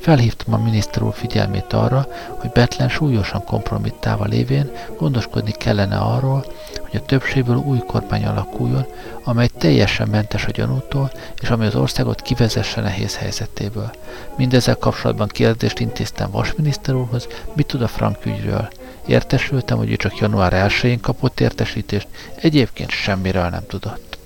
Felhívtam 0.00 0.54
a 0.54 0.62
miniszter 0.62 1.02
úr 1.02 1.14
figyelmét 1.14 1.72
arra, 1.72 2.06
hogy 2.28 2.50
Betlen 2.50 2.88
súlyosan 2.88 3.44
kompromittálva 3.44 4.24
lévén 4.24 4.70
gondoskodni 4.98 5.50
kellene 5.50 5.96
arról, 5.96 6.44
hogy 6.80 7.00
a 7.00 7.04
többségből 7.04 7.56
új 7.56 7.78
kormány 7.78 8.24
alakuljon, 8.24 8.86
amely 9.24 9.48
teljesen 9.58 10.08
mentes 10.08 10.44
a 10.46 10.50
gyanútól, 10.50 11.10
és 11.40 11.50
ami 11.50 11.66
az 11.66 11.74
országot 11.74 12.22
kivezesse 12.22 12.80
nehéz 12.80 13.16
helyzetéből. 13.16 13.90
Mindezzel 14.36 14.76
kapcsolatban 14.76 15.28
kérdést 15.28 15.80
intéztem 15.80 16.30
Vas 16.30 16.54
miniszter 16.54 16.94
úrhoz, 16.94 17.28
mit 17.54 17.66
tud 17.66 17.82
a 17.82 17.88
frank 17.88 18.26
ügyről. 18.26 18.68
Értesültem, 19.06 19.76
hogy 19.76 19.90
ő 19.90 19.96
csak 19.96 20.18
január 20.18 20.70
1-én 20.70 21.00
kapott 21.00 21.40
értesítést, 21.40 22.08
egyébként 22.34 22.90
semmiről 22.90 23.48
nem 23.48 23.66
tudott. 23.66 24.18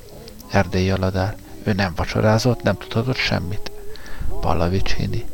Erdélyi 0.50 0.90
Aladár. 0.90 1.37
Ő 1.62 1.72
nem 1.72 1.92
vacsorázott, 1.96 2.62
nem 2.62 2.76
tudhatott 2.76 3.16
semmit. 3.16 3.70
Pallavicini. 4.40 5.24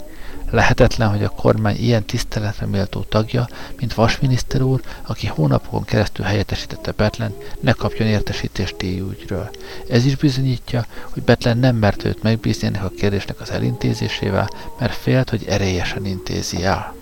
Lehetetlen, 0.50 1.08
hogy 1.08 1.24
a 1.24 1.28
kormány 1.28 1.76
ilyen 1.76 2.04
tiszteletre 2.04 2.66
méltó 2.66 3.00
tagja, 3.08 3.48
mint 3.78 3.94
vasminiszter 3.94 4.62
úr, 4.62 4.80
aki 5.02 5.26
hónapokon 5.26 5.84
keresztül 5.84 6.24
helyettesítette 6.24 6.92
Betlen, 6.92 7.34
ne 7.60 7.72
kapjon 7.72 8.08
értesítést 8.08 8.82
ügyről. 8.82 9.50
Ez 9.88 10.04
is 10.04 10.16
bizonyítja, 10.16 10.86
hogy 11.10 11.22
Betlen 11.22 11.58
nem 11.58 11.76
mert 11.76 12.04
őt 12.04 12.22
megbízni 12.22 12.66
ennek 12.66 12.84
a 12.84 12.92
kérdésnek 12.96 13.40
az 13.40 13.50
elintézésével, 13.50 14.50
mert 14.78 14.94
félt, 14.94 15.30
hogy 15.30 15.44
erélyesen 15.48 16.06
intézi 16.06 16.64
el. 16.64 16.99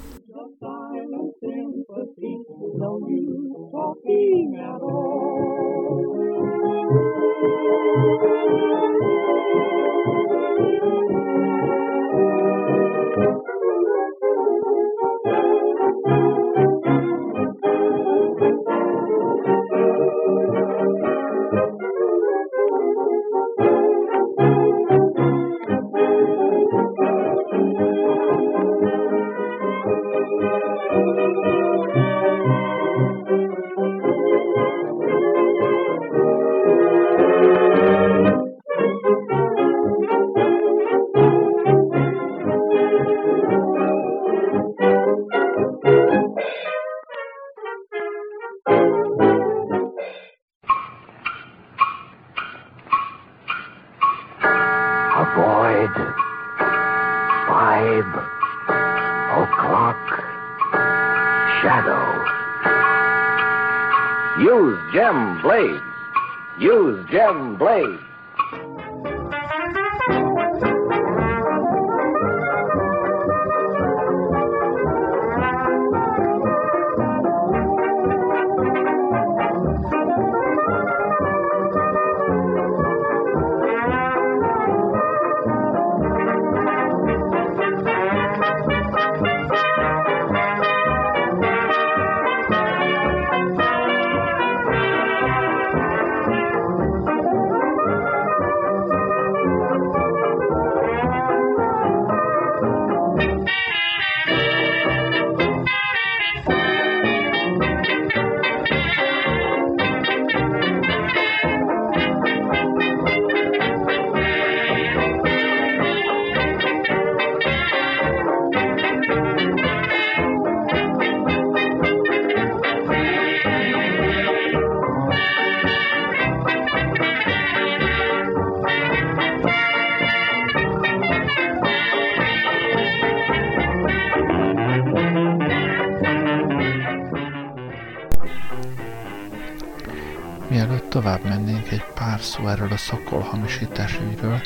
Tovább 140.99 141.25
mennénk 141.25 141.71
egy 141.71 141.85
pár 141.95 142.21
szó 142.21 142.49
erről 142.49 142.73
a 142.73 142.77
szokol 142.77 143.21
hamisítás 143.21 143.99
ügyről, 144.11 144.41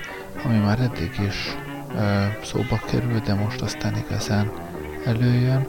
ami 0.45 0.59
már 0.59 0.81
eddig 0.81 1.21
is 1.29 1.57
e, 1.97 2.39
szóba 2.45 2.81
kerül, 2.87 3.21
de 3.21 3.35
most 3.35 3.61
aztán 3.61 3.97
igazán 3.97 4.53
előjön. 5.05 5.67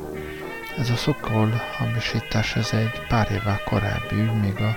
Ez 0.78 0.89
a 0.89 0.96
szokol 0.96 1.62
hamisítás, 1.78 2.56
ez 2.56 2.69
egy 2.74 3.08
pár 3.08 3.32
évvel 3.32 3.62
korábbi 3.65 4.15
ügy, 4.15 4.41
még 4.41 4.56
a 4.56 4.76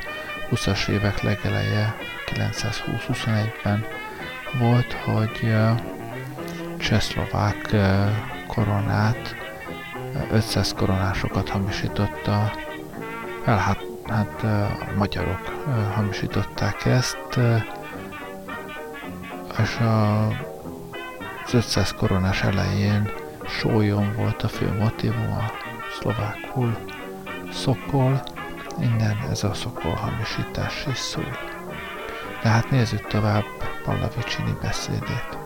20-as 0.51 0.89
évek 0.89 1.23
legeleje, 1.23 1.97
920-21-ben 2.35 3.85
volt, 4.59 4.93
hogy 4.93 5.49
e, 5.49 5.75
csehszlovák 6.79 7.73
e, 7.73 8.13
koronát, 8.47 9.37
500 10.33 10.73
koronásokat 10.73 11.49
hamisította 11.49 12.53
el, 13.45 13.59
hát 14.09 14.43
a 14.43 14.95
magyarok 14.97 15.65
hamisították 15.95 16.85
ezt, 16.85 17.39
és 19.63 19.77
a, 19.77 20.27
az 21.47 21.55
500 21.55 21.93
koronás 21.93 22.43
elején 22.43 23.11
sólyom 23.49 24.13
volt 24.17 24.43
a 24.43 24.49
fő 24.49 24.73
motivum, 24.79 25.33
a 25.33 25.51
szlovákul 26.01 26.79
szokol, 27.53 28.23
innen 28.81 29.17
ez 29.31 29.45
a 29.45 29.55
szokol 29.55 29.95
hamisítás 29.95 30.87
is 30.91 30.99
szól. 30.99 31.39
De 32.43 32.49
hát 32.49 32.71
nézzük 32.71 33.07
tovább 33.07 33.45
Pallavicini 33.85 34.57
beszédét. 34.63 35.39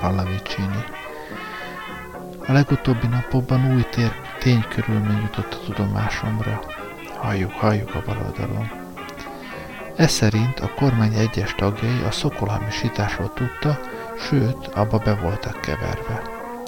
Pallavicini. 0.00 0.84
A 2.46 2.52
legutóbbi 2.52 3.06
napokban 3.06 3.74
új 3.74 3.82
tér, 3.90 4.12
ténykörülmény 4.38 5.20
jutott 5.20 5.54
a 5.54 5.64
tudomásomra. 5.64 6.73
Halljuk, 7.24 7.52
halljuk 7.52 7.94
a 7.94 8.02
baloldalon. 8.06 8.70
Ez 9.96 10.10
szerint 10.10 10.60
a 10.60 10.74
kormány 10.76 11.14
egyes 11.14 11.54
tagjai 11.54 12.02
a 12.06 12.10
szokolhamisításról 12.10 13.32
tudta, 13.34 13.78
sőt, 14.18 14.66
abba 14.66 14.98
be 14.98 15.14
voltak 15.14 15.60
keverve. 15.60 16.22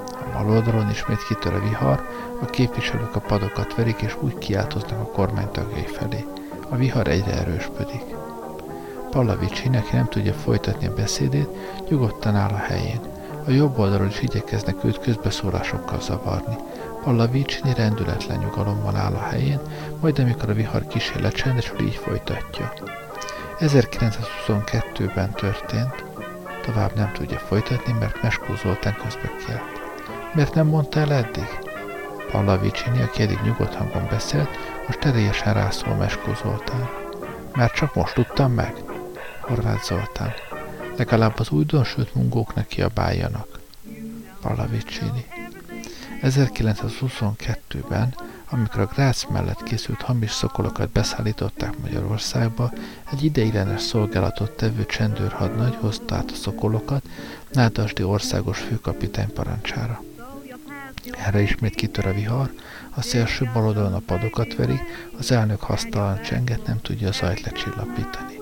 A 0.08 0.38
baloldalon 0.38 0.90
ismét 0.90 1.26
kitör 1.26 1.54
a 1.54 1.60
vihar, 1.60 2.08
a 2.42 2.44
képviselők 2.44 3.16
a 3.16 3.20
padokat 3.20 3.74
verik 3.74 4.00
és 4.00 4.16
úgy 4.20 4.38
kiáltoznak 4.38 5.00
a 5.00 5.10
kormány 5.12 5.50
tagjai 5.50 5.86
felé. 5.86 6.24
A 6.68 6.76
vihar 6.76 7.08
egyre 7.08 7.32
erősödik. 7.32 8.04
Pallavicsi, 9.10 9.68
aki 9.68 9.96
nem 9.96 10.08
tudja 10.08 10.32
folytatni 10.32 10.86
a 10.86 10.94
beszédét, 10.94 11.48
nyugodtan 11.88 12.34
áll 12.34 12.50
a 12.50 12.56
helyén. 12.56 13.00
A 13.46 13.50
jobb 13.50 13.78
oldalról 13.78 14.08
is 14.08 14.22
igyekeznek 14.22 14.84
őt 14.84 14.98
közbeszólásokkal 14.98 16.00
zavarni. 16.00 16.56
Pallavicini 17.06 17.74
rendületlen 17.74 18.38
nyugalommal 18.38 18.96
áll 18.96 19.14
a 19.14 19.22
helyén, 19.22 19.60
majd 20.00 20.18
amikor 20.18 20.50
a 20.50 20.54
vihar 20.54 20.86
kísér 20.86 21.20
lecsendesul, 21.20 21.80
így 21.80 21.94
folytatja. 21.94 22.72
1922-ben 23.58 25.30
történt, 25.30 26.04
tovább 26.62 26.94
nem 26.94 27.12
tudja 27.12 27.38
folytatni, 27.38 27.92
mert 27.92 28.22
Meskó 28.22 28.54
Zoltán 28.54 28.96
közbe 29.02 29.30
kért. 29.46 29.62
Miért 30.34 30.54
nem 30.54 30.66
mondta 30.66 31.00
el 31.00 31.12
eddig? 31.12 31.48
Pallavicini, 32.30 33.02
aki 33.02 33.22
eddig 33.22 33.40
nyugodt 33.44 33.74
hangon 33.74 34.06
beszélt, 34.10 34.50
most 34.86 34.98
terélyesen 34.98 35.54
rászól 35.54 35.94
Meskó 35.94 36.34
Zoltán. 36.42 36.88
Mert 37.54 37.74
csak 37.74 37.94
most 37.94 38.14
tudtam 38.14 38.52
meg? 38.52 38.74
Horváth 39.40 39.82
Zoltán. 39.82 40.32
Legalább 40.96 41.38
az 41.38 41.50
újdonsült 41.50 42.14
mungóknak 42.14 42.66
kiabáljanak. 42.66 43.58
Pallavicini. 44.40 45.35
1922-ben, 46.22 48.14
amikor 48.50 48.80
a 48.80 48.90
Grácz 48.94 49.26
mellett 49.30 49.62
készült 49.62 50.02
hamis 50.02 50.30
szokolokat 50.30 50.90
beszállították 50.90 51.78
Magyarországba, 51.78 52.72
egy 53.12 53.24
ideiglenes 53.24 53.82
szolgálatot 53.82 54.50
tevő 54.50 54.86
csendőrhadnagy 54.86 55.76
hozta 55.80 56.14
át 56.14 56.30
a 56.30 56.34
szokolokat 56.34 57.02
Nádasdi 57.52 58.02
országos 58.02 58.58
főkapitány 58.58 59.32
parancsára. 59.32 60.02
Erre 61.26 61.40
ismét 61.40 61.74
kitör 61.74 62.06
a 62.06 62.12
vihar, 62.12 62.52
a 62.94 63.02
szélső 63.02 63.50
baloldalon 63.52 63.94
a 63.94 63.98
padokat 63.98 64.54
veri, 64.54 64.80
az 65.18 65.30
elnök 65.30 65.60
hasztalan 65.60 66.22
csenget 66.22 66.66
nem 66.66 66.80
tudja 66.80 67.08
a 67.08 67.12
zajt 67.12 67.40
lecsillapítani. 67.40 68.38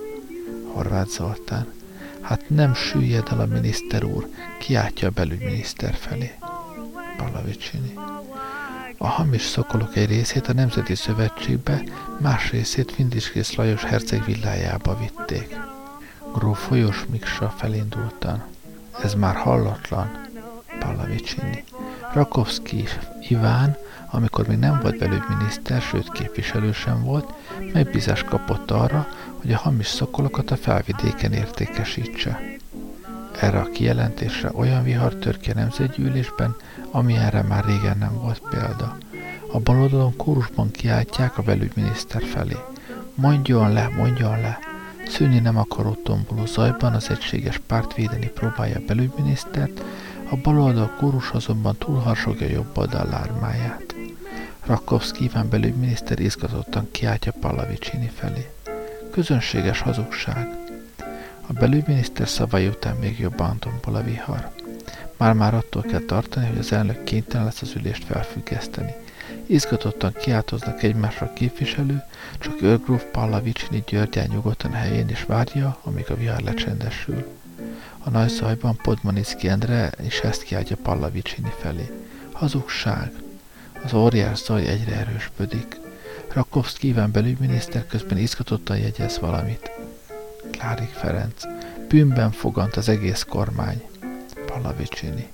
Horváth 0.73 1.09
Zoltán. 1.09 1.73
Hát 2.21 2.49
nem 2.49 2.73
süllyed 2.73 3.27
el 3.31 3.39
a 3.39 3.45
miniszter 3.45 4.03
úr, 4.03 4.29
kiáltja 4.59 5.07
a 5.07 5.11
belügyminiszter 5.11 5.93
felé. 5.93 6.31
Pallavicsini. 7.17 7.93
A 8.97 9.07
hamis 9.07 9.41
szokolok 9.41 9.95
egy 9.95 10.07
részét 10.07 10.47
a 10.47 10.53
Nemzeti 10.53 10.95
Szövetségbe, 10.95 11.83
más 12.19 12.51
részét 12.51 12.95
Vindiskész 12.95 13.55
Lajos 13.55 13.83
herceg 13.83 14.25
villájába 14.25 14.97
vitték. 14.97 15.55
Gróf 16.33 16.67
Folyos 16.67 17.05
Miksa 17.09 17.49
felindultan. 17.49 18.43
Ez 19.03 19.13
már 19.13 19.35
hallatlan. 19.35 20.27
Pallavicsini. 20.79 21.63
Rakovszki 22.13 22.83
Iván, 23.29 23.77
amikor 24.11 24.47
még 24.47 24.57
nem 24.57 24.79
volt 24.81 24.97
belügyminiszter, 24.97 25.81
sőt 25.81 26.11
képviselő 26.11 26.71
sem 26.71 27.03
volt, 27.03 27.33
megbízást 27.73 28.25
kapott 28.25 28.71
arra, 28.71 29.07
hogy 29.41 29.53
a 29.53 29.57
hamis 29.57 29.87
szokolokat 29.87 30.51
a 30.51 30.55
felvidéken 30.55 31.33
értékesítse. 31.33 32.41
Erre 33.39 33.59
a 33.59 33.69
kijelentésre 33.69 34.51
olyan 34.53 34.83
vihar 34.83 35.15
tör 35.15 35.37
ki 35.37 35.51
a 35.51 35.53
nemzetgyűlésben, 35.53 36.55
ami 36.95 37.15
erre 37.15 37.41
már 37.41 37.65
régen 37.65 37.97
nem 37.97 38.13
volt 38.21 38.41
példa. 38.49 38.97
A 39.51 39.59
baloldalon 39.59 40.15
kórusban 40.15 40.71
kiáltják 40.71 41.37
a 41.37 41.41
belügyminiszter 41.41 42.23
felé. 42.23 42.57
Mondjon 43.15 43.73
le, 43.73 43.89
mondjon 43.97 44.39
le! 44.41 44.59
Szűnni 45.07 45.39
nem 45.39 45.57
akaró 45.57 45.93
tomboló 46.03 46.45
zajban 46.45 46.93
az 46.93 47.09
egységes 47.09 47.57
párt 47.57 47.93
védeni 47.93 48.27
próbálja 48.27 48.77
a 48.77 48.85
belügyminisztert, 48.87 49.83
a 50.29 50.35
baloldal 50.43 50.95
kórus 50.97 51.31
azonban 51.31 51.75
túlharsogja 51.77 52.47
jobb 52.47 52.77
oldal 52.77 53.07
lármáját. 53.09 53.95
Rakovszki 54.65 55.23
Iván 55.23 55.49
belügyminiszter 55.49 56.19
izgatottan 56.19 56.87
kiáltja 56.91 57.33
Pallavicsini 57.39 58.11
felé. 58.15 58.49
Közönséges 59.11 59.81
hazugság. 59.81 60.57
A 61.47 61.53
belügyminiszter 61.53 62.27
szavai 62.27 62.67
után 62.67 62.95
még 62.95 63.19
jobban 63.19 63.59
tombol 63.59 63.95
a 63.95 64.03
vihar. 64.03 64.54
Már-már 65.17 65.53
attól 65.53 65.81
kell 65.81 66.03
tartani, 66.07 66.47
hogy 66.47 66.57
az 66.57 66.71
elnök 66.71 67.03
kénytelen 67.03 67.45
lesz 67.45 67.61
az 67.61 67.75
ülést 67.75 68.03
felfüggeszteni. 68.03 68.93
Izgatottan 69.45 70.13
kiáltoznak 70.13 70.83
egymásra 70.83 71.25
a 71.25 71.33
képviselő, 71.33 72.03
csak 72.39 72.61
őrgróf 72.61 73.03
Pallavicsini 73.11 73.83
Györgyán 73.87 74.27
nyugodtan 74.27 74.71
helyén 74.71 75.09
is 75.09 75.23
várja, 75.23 75.77
amíg 75.83 76.05
a 76.09 76.15
vihar 76.15 76.41
lecsendesül. 76.41 77.27
A 77.99 78.09
nagy 78.09 78.29
zajban 78.29 78.75
Podmanicki 78.75 79.47
Endre 79.47 79.91
és 80.01 80.19
ezt 80.19 80.43
kiáltja 80.43 80.77
Pallavicsini 80.81 81.53
felé. 81.59 81.91
Hazugság! 82.31 83.11
Az 83.83 83.93
óriás 83.93 84.43
zaj 84.43 84.67
egyre 84.67 84.95
erősödik. 84.95 85.79
Rakovszki 86.33 86.87
Iván 86.87 87.11
belügyminiszter 87.11 87.87
közben 87.87 88.17
izgatottan 88.17 88.77
jegyez 88.77 89.19
valamit. 89.19 89.71
Klárik 90.51 90.89
Ferenc. 90.89 91.43
Bűnben 91.87 92.31
fogant 92.31 92.75
az 92.75 92.89
egész 92.89 93.25
kormány. 93.29 93.83
Pallavicsini. 94.55 95.27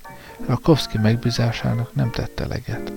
Rakovszki 0.46 0.98
megbízásának 0.98 1.94
nem 1.96 2.12
tette 2.12 2.48
leget. 2.48 2.92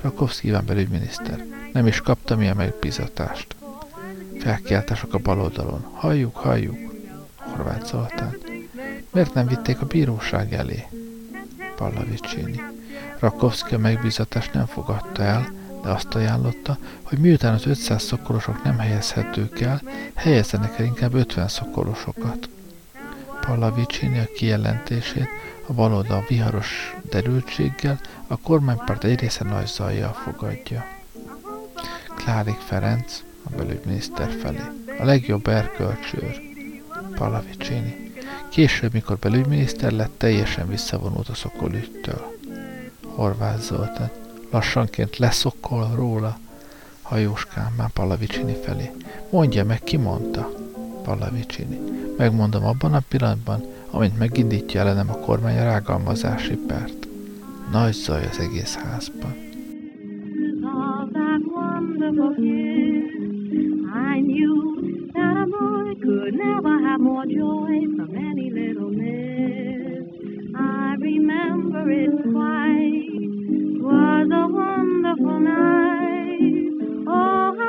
Rakovszki 0.00 0.46
Iván 0.46 0.64
belügyminiszter. 0.66 1.44
Nem 1.72 1.86
is 1.86 2.00
kapta 2.00 2.36
mi 2.36 2.48
a 2.48 2.54
megbízatást. 2.54 3.56
Felkiáltások 4.38 5.14
a 5.14 5.18
baloldalon. 5.18 5.80
Halljuk, 5.94 6.36
halljuk. 6.36 6.76
Horváth 7.36 7.86
Zoltán. 7.86 8.36
Miért 9.10 9.34
nem 9.34 9.46
vitték 9.46 9.80
a 9.80 9.86
bíróság 9.86 10.52
elé? 10.52 10.86
Pallavicsini. 11.76 12.60
Rakovszki 13.18 13.74
a 13.74 13.78
megbízatást 13.78 14.52
nem 14.52 14.66
fogadta 14.66 15.22
el, 15.22 15.52
de 15.82 15.88
azt 15.88 16.14
ajánlotta, 16.14 16.78
hogy 17.02 17.18
miután 17.18 17.54
az 17.54 17.66
500 17.66 18.02
szokolosok 18.02 18.62
nem 18.62 18.78
helyezhetők 18.78 19.60
el, 19.60 19.82
helyezzenek 20.14 20.78
el 20.78 20.84
inkább 20.84 21.14
50 21.14 21.48
szokolosokat. 21.48 22.48
Pallavicsini 23.40 24.18
a 24.18 24.32
kijelentését 24.36 25.28
a 25.68 25.72
baloldal 25.72 26.24
viharos 26.28 26.96
derültséggel, 27.10 28.00
a 28.26 28.36
kormánypárt 28.36 29.04
egy 29.04 29.20
része 29.20 29.44
nagy 29.44 29.66
zajjal 29.66 30.12
fogadja. 30.12 30.84
Klárik 32.16 32.58
Ferenc, 32.58 33.22
a 33.42 33.56
belügyminiszter 33.56 34.30
felé. 34.30 34.60
A 34.98 35.04
legjobb 35.04 35.46
erkölcsőr. 35.46 36.40
Pallavicsini. 37.14 38.12
Később, 38.48 38.92
mikor 38.92 39.16
belügyminiszter 39.16 39.92
lett, 39.92 40.18
teljesen 40.18 40.68
visszavonult 40.68 41.28
a 41.28 41.34
szokolügytől. 41.34 42.36
Horváth 43.04 43.60
Zoltán. 43.60 44.10
Lassanként 44.50 45.16
leszokol 45.16 45.90
róla. 45.94 46.38
Hajóskán 47.02 47.72
már 47.76 47.90
Pallavicsini 47.90 48.56
felé. 48.64 48.90
Mondja 49.30 49.64
meg, 49.64 49.80
ki 49.80 49.96
mondta? 49.96 50.50
Pallavicsini. 51.02 51.78
Megmondom 52.16 52.64
abban 52.64 52.94
a 52.94 53.02
pillanatban, 53.08 53.64
amint 53.90 54.18
megindítja 54.18 54.80
ellenem 54.80 55.10
a 55.10 55.18
kormány 55.18 55.58
a 55.58 55.62
rágalmazási 55.62 56.56
pert. 56.66 57.08
Nagy 57.72 57.92
zaj 57.92 58.24
az 58.30 58.38
egész 58.38 58.74
házban. 58.74 59.46
Was 73.80 74.30
a 74.30 74.46
wonderful 74.46 75.38
night. 75.38 76.82
Oh, 77.06 77.67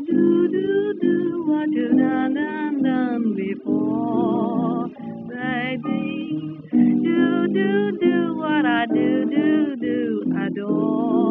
Do, 0.00 0.48
do, 0.48 0.94
do 1.00 1.44
what 1.46 1.70
you've 1.70 1.96
done, 1.96 2.34
done, 2.34 2.82
done 2.82 3.36
before, 3.36 4.88
baby. 5.28 6.58
Do, 6.72 7.46
do, 7.46 7.98
do 8.00 8.36
what 8.36 8.66
I 8.66 8.86
do, 8.92 9.24
do, 9.30 9.76
do, 9.76 10.34
adore, 10.36 11.23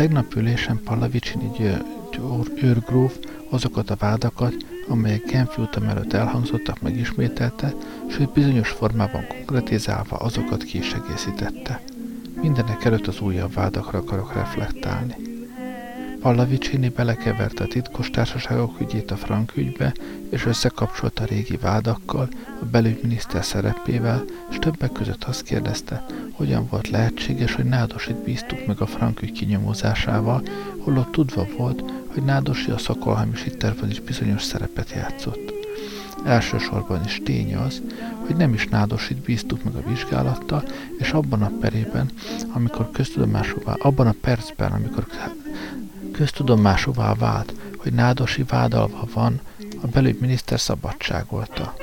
tegnap 0.00 0.34
ülésen 0.34 0.80
Pallavicsini 0.84 1.50
őrgróf 2.62 3.18
azokat 3.50 3.90
a 3.90 3.96
vádakat, 3.96 4.54
amelyek 4.88 5.24
Genfi 5.24 5.60
utam 5.60 5.88
előtt 5.88 6.12
elhangzottak, 6.12 6.80
megismételte, 6.80 7.74
sőt 8.10 8.32
bizonyos 8.32 8.68
formában 8.68 9.26
konkretizálva 9.26 10.16
azokat 10.16 10.62
ki 10.62 10.78
is 10.78 10.92
egészítette. 10.92 11.80
Mindenek 12.42 12.84
előtt 12.84 13.06
az 13.06 13.20
újabb 13.20 13.52
vádakra 13.52 13.98
akarok 13.98 14.34
reflektálni. 14.34 15.29
Pallavicini 16.20 16.88
belekeverte 16.88 17.64
a 17.64 17.66
titkos 17.66 18.10
társaságok 18.10 18.80
ügyét 18.80 19.10
a 19.10 19.16
frank 19.16 19.56
ügybe, 19.56 19.94
és 20.30 20.46
összekapcsolta 20.46 21.22
a 21.22 21.26
régi 21.26 21.56
vádakkal, 21.56 22.28
a 22.60 22.64
belügyminiszter 22.64 23.44
szerepével, 23.44 24.24
és 24.50 24.56
többek 24.58 24.92
között 24.92 25.24
azt 25.24 25.42
kérdezte, 25.42 26.04
hogyan 26.32 26.66
volt 26.70 26.88
lehetséges, 26.88 27.54
hogy 27.54 27.64
Nádosit 27.64 28.16
bíztuk 28.16 28.66
meg 28.66 28.80
a 28.80 28.86
frank 28.86 29.22
ügy 29.22 29.32
kinyomozásával, 29.32 30.42
holott 30.78 31.12
tudva 31.12 31.46
volt, 31.56 31.82
hogy 32.06 32.22
Nádosi 32.22 32.70
a 32.70 32.78
szakolhamisításban 32.78 33.90
is 33.90 34.00
bizonyos 34.00 34.42
szerepet 34.42 34.90
játszott. 34.90 35.52
Elsősorban 36.24 37.00
is 37.04 37.20
tény 37.24 37.54
az, 37.54 37.82
hogy 38.26 38.36
nem 38.36 38.54
is 38.54 38.68
Nádosit 38.68 39.16
bíztuk 39.16 39.64
meg 39.64 39.74
a 39.74 39.88
vizsgálattal, 39.88 40.64
és 40.98 41.10
abban 41.12 41.42
a 41.42 41.52
perében, 41.60 42.10
amikor 42.52 42.90
köztudomásúvá, 42.90 43.72
abban 43.72 44.06
a 44.06 44.14
percben, 44.20 44.72
amikor 44.72 45.06
köztudomásúvá 46.20 47.14
vált, 47.14 47.54
hogy 47.76 47.92
Nádosi 47.92 48.42
vádalva 48.42 49.04
van, 49.14 49.40
a 49.82 49.86
belügyminiszter 49.86 50.60
szabadságolta. 50.60 51.74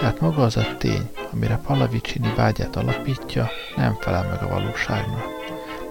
Tehát 0.00 0.20
maga 0.20 0.42
az 0.42 0.56
a 0.56 0.76
tény, 0.78 1.10
amire 1.32 1.56
Palavicini 1.56 2.32
vágyát 2.36 2.76
alapítja, 2.76 3.48
nem 3.76 3.96
felel 4.00 4.28
meg 4.30 4.42
a 4.42 4.48
valóságnak. 4.48 5.24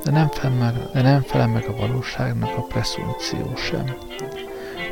De 0.04 0.12
nem 0.12 0.28
felel 0.28 0.58
meg, 0.58 0.74
de 0.94 1.02
nem 1.02 1.22
felel 1.22 1.48
meg 1.48 1.66
a 1.68 1.76
valóságnak 1.76 2.58
a 2.58 2.62
presszumció 2.62 3.54
sem. 3.56 3.96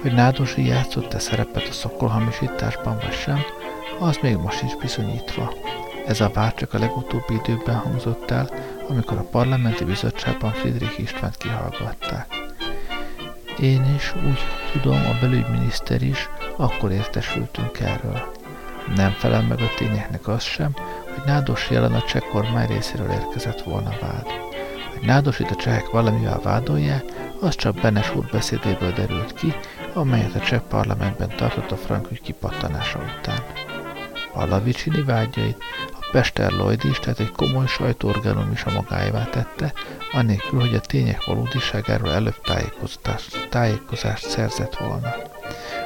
Hogy 0.01 0.13
Nádosi 0.13 0.65
játszott-e 0.65 1.19
szerepet 1.19 1.67
a 1.67 1.71
szokolhamisításban 1.71 2.97
vagy 3.01 3.13
sem, 3.13 3.39
az 3.99 4.19
még 4.21 4.35
most 4.35 4.61
is 4.61 4.75
bizonyítva. 4.75 5.53
Ez 6.05 6.21
a 6.21 6.31
vád 6.33 6.53
csak 6.53 6.73
a 6.73 6.79
legutóbbi 6.79 7.33
időkben 7.33 7.75
hangzott 7.75 8.31
el, 8.31 8.49
amikor 8.89 9.17
a 9.17 9.27
parlamenti 9.31 9.83
bizottságban 9.83 10.51
Friedrich 10.51 10.99
Istvánt 10.99 11.37
kihallgatták. 11.37 12.44
Én 13.59 13.95
is, 13.95 14.13
úgy 14.15 14.39
tudom, 14.71 15.05
a 15.05 15.19
belügyminiszter 15.21 16.01
is, 16.01 16.29
akkor 16.55 16.91
értesültünk 16.91 17.79
erről. 17.79 18.31
Nem 18.95 19.11
felel 19.11 19.41
meg 19.41 19.59
a 19.59 19.73
tényeknek 19.77 20.27
az 20.27 20.43
sem, 20.43 20.73
hogy 21.03 21.23
Nádos 21.25 21.69
jelen 21.69 21.93
a 21.93 22.01
cseh 22.01 22.21
kormány 22.21 22.67
részéről 22.67 23.09
érkezett 23.09 23.61
volna 23.61 23.93
vád. 24.01 24.25
Hogy 24.91 25.07
Nádosit 25.07 25.51
a 25.51 25.55
csehek 25.55 25.89
valamivel 25.89 26.39
vádolják, 26.43 27.03
az 27.41 27.55
csak 27.55 27.75
Benes 27.75 28.15
úr 28.15 28.25
beszédéből 28.31 28.91
derült 28.91 29.33
ki, 29.33 29.53
amelyet 29.93 30.35
a 30.35 30.39
cseh 30.39 30.59
parlamentben 30.59 31.29
tartott 31.35 31.71
a 31.71 31.77
frank 31.77 32.11
ügy 32.11 32.21
kipattanása 32.21 32.99
után. 32.99 33.39
Pallavicini 34.33 35.01
vágyait 35.01 35.63
Pester 36.15 36.51
Lloyd 36.51 36.83
is, 36.83 36.99
tehát 36.99 37.19
egy 37.19 37.31
komoly 37.31 37.67
sajtóorganum 37.67 38.51
is 38.51 38.63
a 38.63 38.71
magáévá 38.71 39.23
tette, 39.23 39.73
anélkül, 40.11 40.59
hogy 40.59 40.75
a 40.75 40.79
tények 40.79 41.25
valódiságáról 41.25 42.11
előbb 42.11 42.41
tájékozást, 42.41 43.47
tájékozást 43.49 44.29
szerzett 44.29 44.75
volna. 44.75 45.15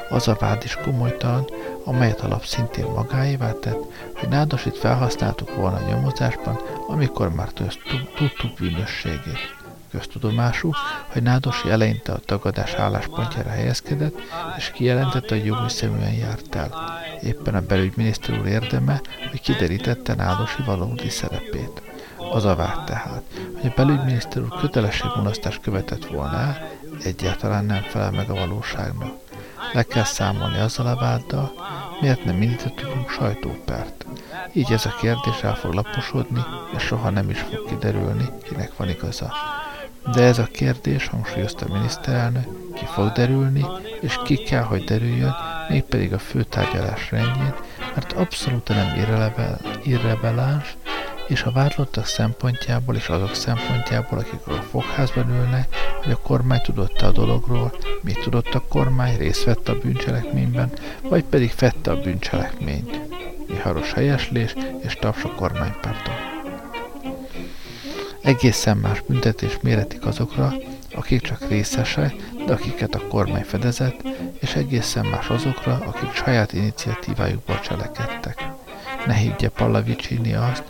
Az 0.08 0.28
a 0.28 0.36
vád 0.40 0.64
is 0.64 0.74
komolytalan, 0.74 1.44
amelyet 1.84 2.20
a 2.20 2.28
lap 2.28 2.44
szintén 2.44 2.84
magáévá 2.84 3.52
tett, 3.52 3.82
hogy 4.14 4.28
Nádosit 4.28 4.78
felhasználtuk 4.78 5.54
volna 5.54 5.76
a 5.76 5.88
nyomozásban, 5.88 6.60
amikor 6.88 7.34
már 7.34 7.48
tudtuk 8.16 8.54
bűnösségét. 8.58 9.59
Köztudomású, 9.90 10.70
hogy 11.12 11.22
Nádosi 11.22 11.70
eleinte 11.70 12.12
a 12.12 12.18
tagadás 12.18 12.74
álláspontjára 12.74 13.50
helyezkedett, 13.50 14.14
és 14.56 14.70
kijelentette, 14.70 15.34
hogy 15.34 15.44
jogviszeműen 15.44 16.12
járt 16.12 16.54
el. 16.54 16.98
Éppen 17.22 17.54
a 17.54 17.60
belügyminiszter 17.60 18.38
úr 18.38 18.46
érdeme, 18.46 19.00
hogy 19.30 19.40
kiderítette 19.40 20.14
Nádosi 20.14 20.62
valódi 20.62 21.08
szerepét. 21.08 21.82
Az 22.32 22.44
a 22.44 22.54
vád 22.54 22.84
tehát, 22.84 23.22
hogy 23.60 23.70
a 23.70 23.74
belügyminiszter 23.76 24.42
úr 24.42 24.58
kötelességmulasztást 24.60 25.60
követett 25.60 26.06
volna 26.06 26.56
egyáltalán 27.04 27.64
nem 27.64 27.82
felel 27.82 28.10
meg 28.10 28.30
a 28.30 28.34
valóságnak. 28.34 29.12
Le 29.72 29.82
kell 29.82 30.04
számolni 30.04 30.58
azzal 30.58 30.86
a 30.86 30.96
váddal, 30.96 31.52
miért 32.00 32.24
nem 32.24 32.42
indítottunk 32.42 33.10
sajtópert. 33.10 34.06
Így 34.52 34.72
ez 34.72 34.86
a 34.86 34.96
kérdés 35.00 35.42
el 35.42 35.54
fog 35.54 35.72
laposodni, 35.72 36.40
és 36.76 36.82
soha 36.82 37.10
nem 37.10 37.30
is 37.30 37.40
fog 37.40 37.64
kiderülni, 37.68 38.28
kinek 38.42 38.76
van 38.76 38.88
igaza. 38.88 39.32
De 40.12 40.22
ez 40.22 40.38
a 40.38 40.48
kérdés, 40.52 41.06
hangsúlyozta 41.06 41.66
a 41.66 41.72
miniszterelnök, 41.72 42.74
ki 42.74 42.84
fog 42.84 43.12
derülni, 43.12 43.66
és 44.00 44.18
ki 44.24 44.36
kell, 44.36 44.62
hogy 44.62 44.84
derüljön, 44.84 45.34
mégpedig 45.68 46.12
a 46.12 46.18
főtárgyalás 46.18 47.10
rendjén, 47.10 47.54
mert 47.94 48.12
abszolút 48.12 48.68
nem 48.68 48.94
irreveláns, 49.82 50.76
és 51.30 51.42
a 51.42 51.52
vádlottak 51.52 52.06
szempontjából 52.06 52.94
és 52.94 53.08
azok 53.08 53.34
szempontjából, 53.34 54.18
akik 54.18 54.46
a 54.46 54.52
fogházban 54.52 55.30
ülnek, 55.30 55.76
hogy 56.02 56.12
a 56.12 56.16
kormány 56.16 56.60
tudott 56.60 57.00
a 57.00 57.10
dologról, 57.10 57.72
mit 58.02 58.20
tudott 58.20 58.54
a 58.54 58.64
kormány, 58.68 59.16
részt 59.16 59.44
vett 59.44 59.68
a 59.68 59.78
bűncselekményben, 59.78 60.70
vagy 61.02 61.24
pedig 61.24 61.50
fette 61.50 61.90
a 61.90 62.00
bűncselekményt. 62.00 63.00
Viharos 63.46 63.92
helyeslés 63.92 64.54
és 64.82 64.94
taps 64.94 65.24
a 65.24 65.34
kormánypárton. 65.34 66.39
Egészen 68.22 68.76
más 68.76 69.00
büntetés 69.00 69.58
méretik 69.62 70.06
azokra, 70.06 70.52
akik 70.94 71.20
csak 71.20 71.48
részese, 71.48 72.14
de 72.46 72.52
akiket 72.52 72.94
a 72.94 73.06
kormány 73.08 73.42
fedezett, 73.42 74.02
és 74.40 74.54
egészen 74.54 75.06
más 75.06 75.28
azokra, 75.28 75.72
akik 75.72 76.12
saját 76.12 76.52
iniciatívájukból 76.52 77.60
cselekedtek. 77.60 78.48
Ne 79.06 79.14
higgye 79.14 79.48
Pallavicini 79.48 80.34
azt, 80.34 80.64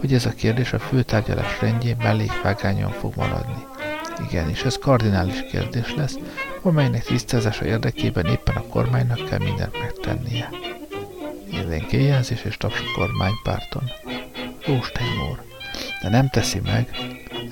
hogy 0.00 0.14
ez 0.14 0.26
a 0.26 0.30
kérdés 0.30 0.72
a 0.72 0.78
főtárgyalás 0.78 1.60
rendjén 1.60 1.96
mellékvágányon 1.96 2.90
fog 2.90 3.12
maradni. 3.16 3.64
Igen, 4.28 4.48
és 4.50 4.62
ez 4.62 4.78
kardinális 4.78 5.44
kérdés 5.50 5.94
lesz, 5.94 6.18
amelynek 6.62 7.04
tisztázása 7.04 7.64
érdekében 7.64 8.26
éppen 8.26 8.54
a 8.56 8.66
kormánynak 8.66 9.28
kell 9.28 9.38
mindent 9.38 9.78
megtennie. 9.80 10.50
Élénk 11.52 11.92
éjjelzés 11.92 12.44
és 12.44 12.56
taps 12.56 12.80
a 12.80 12.98
kormánypárton. 12.98 13.90
Róstein. 14.66 15.52
De 16.04 16.10
nem 16.10 16.28
teszi 16.28 16.60
meg, 16.60 16.88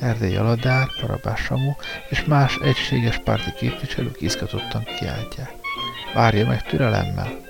Erdély 0.01 0.37
Aladár, 0.37 0.87
Parabás 1.01 1.41
Samu 1.41 1.73
és 2.09 2.25
más 2.25 2.59
egységes 2.63 3.19
párti 3.19 3.53
képviselők 3.53 4.21
izgatottan 4.21 4.85
kiáltják. 4.99 5.53
Várja 6.15 6.47
meg 6.47 6.63
türelemmel. 6.63 7.41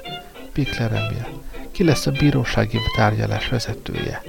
Pikler 0.52 0.92
Emil. 0.92 1.42
Ki 1.70 1.84
lesz 1.84 2.06
a 2.06 2.10
bírósági 2.10 2.78
tárgyalás 2.96 3.48
vezetője? 3.48 4.22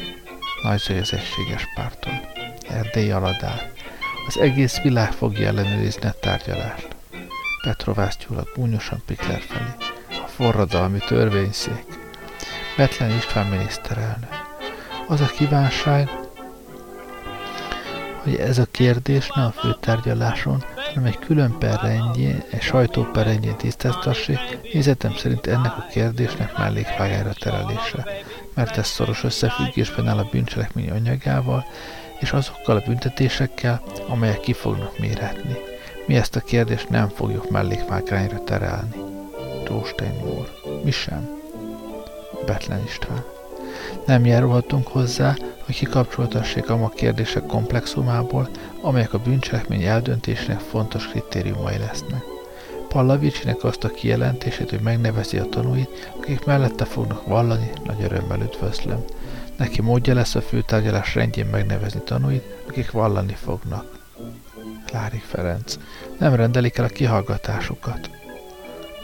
Nagy 0.63 0.81
az 1.01 1.13
egységes 1.13 1.63
párton. 1.75 2.19
Erdély 2.69 3.11
Aladár. 3.11 3.71
Az 4.27 4.39
egész 4.39 4.81
világ 4.81 5.11
fogja 5.11 5.47
ellenőrizni 5.47 6.07
a 6.07 6.19
tárgyalást. 6.19 6.87
Petrovász 7.63 8.17
gyulak 8.27 8.49
búnyosan 8.55 9.01
Pikler 9.05 9.41
felé. 9.41 9.71
A 10.09 10.27
forradalmi 10.27 10.99
törvényszék. 10.99 11.85
Betlen 12.77 13.11
István 13.11 13.47
miniszterelnök. 13.47 14.29
Az 15.07 15.21
a 15.21 15.25
kívánság, 15.25 16.09
hogy 18.23 18.35
ez 18.35 18.57
a 18.57 18.65
kérdés 18.71 19.31
ne 19.35 19.43
a 19.43 19.51
főtárgyaláson, 19.51 20.63
hanem 20.75 21.05
egy 21.05 21.19
külön 21.19 21.57
perrendjén, 21.59 22.43
egy 22.49 22.61
sajtóperrendjén 22.61 23.55
tisztáztassék, 23.55 24.39
nézetem 24.73 25.15
szerint 25.15 25.47
ennek 25.47 25.77
a 25.77 25.87
kérdésnek 25.91 26.57
mellékpályára 26.57 27.33
terelése, 27.33 28.05
mert 28.53 28.77
ez 28.77 28.87
szoros 28.87 29.23
összefüggésben 29.23 30.07
áll 30.07 30.17
a 30.17 30.29
bűncselekmény 30.31 30.89
anyagával, 30.89 31.65
és 32.19 32.31
azokkal 32.31 32.77
a 32.77 32.83
büntetésekkel, 32.87 33.83
amelyek 34.07 34.39
ki 34.39 34.53
fognak 34.53 34.99
méretni. 34.99 35.55
Mi 36.05 36.15
ezt 36.15 36.35
a 36.35 36.39
kérdést 36.39 36.89
nem 36.89 37.09
fogjuk 37.09 37.49
mellékvágrányra 37.49 38.43
terelni. 38.43 38.95
Tóstein 39.63 40.21
úr. 40.23 40.51
Mi 40.83 40.91
sem. 40.91 41.29
Betlen 42.45 42.83
István. 42.83 43.32
Nem 44.05 44.25
járulhatunk 44.25 44.87
hozzá, 44.87 45.35
hogy 45.65 45.75
kikapcsoltassék 45.75 46.69
a 46.69 46.89
kérdések 46.89 47.45
komplexumából, 47.45 48.49
amelyek 48.81 49.13
a 49.13 49.19
bűncselekmény 49.19 49.83
eldöntésének 49.83 50.59
fontos 50.59 51.07
kritériumai 51.07 51.77
lesznek. 51.77 52.23
Pallavicsinek 52.87 53.63
azt 53.63 53.83
a 53.83 53.89
kijelentését, 53.89 54.69
hogy 54.69 54.79
megnevezi 54.79 55.37
a 55.37 55.49
tanúit, 55.49 56.11
akik 56.17 56.45
mellette 56.45 56.85
fognak 56.85 57.27
vallani, 57.27 57.71
nagy 57.83 58.03
örömmel 58.03 58.41
üdvözlöm. 58.41 59.03
Neki 59.57 59.81
módja 59.81 60.13
lesz 60.13 60.35
a 60.35 60.41
főtárgyalás 60.41 61.15
rendjén 61.15 61.45
megnevezni 61.45 62.01
tanúit, 62.05 62.43
akik 62.67 62.91
vallani 62.91 63.33
fognak. 63.33 63.99
Klári 64.85 65.21
Ferenc. 65.25 65.77
Nem 66.19 66.35
rendelik 66.35 66.77
el 66.77 66.85
a 66.85 66.87
kihallgatásukat. 66.87 68.09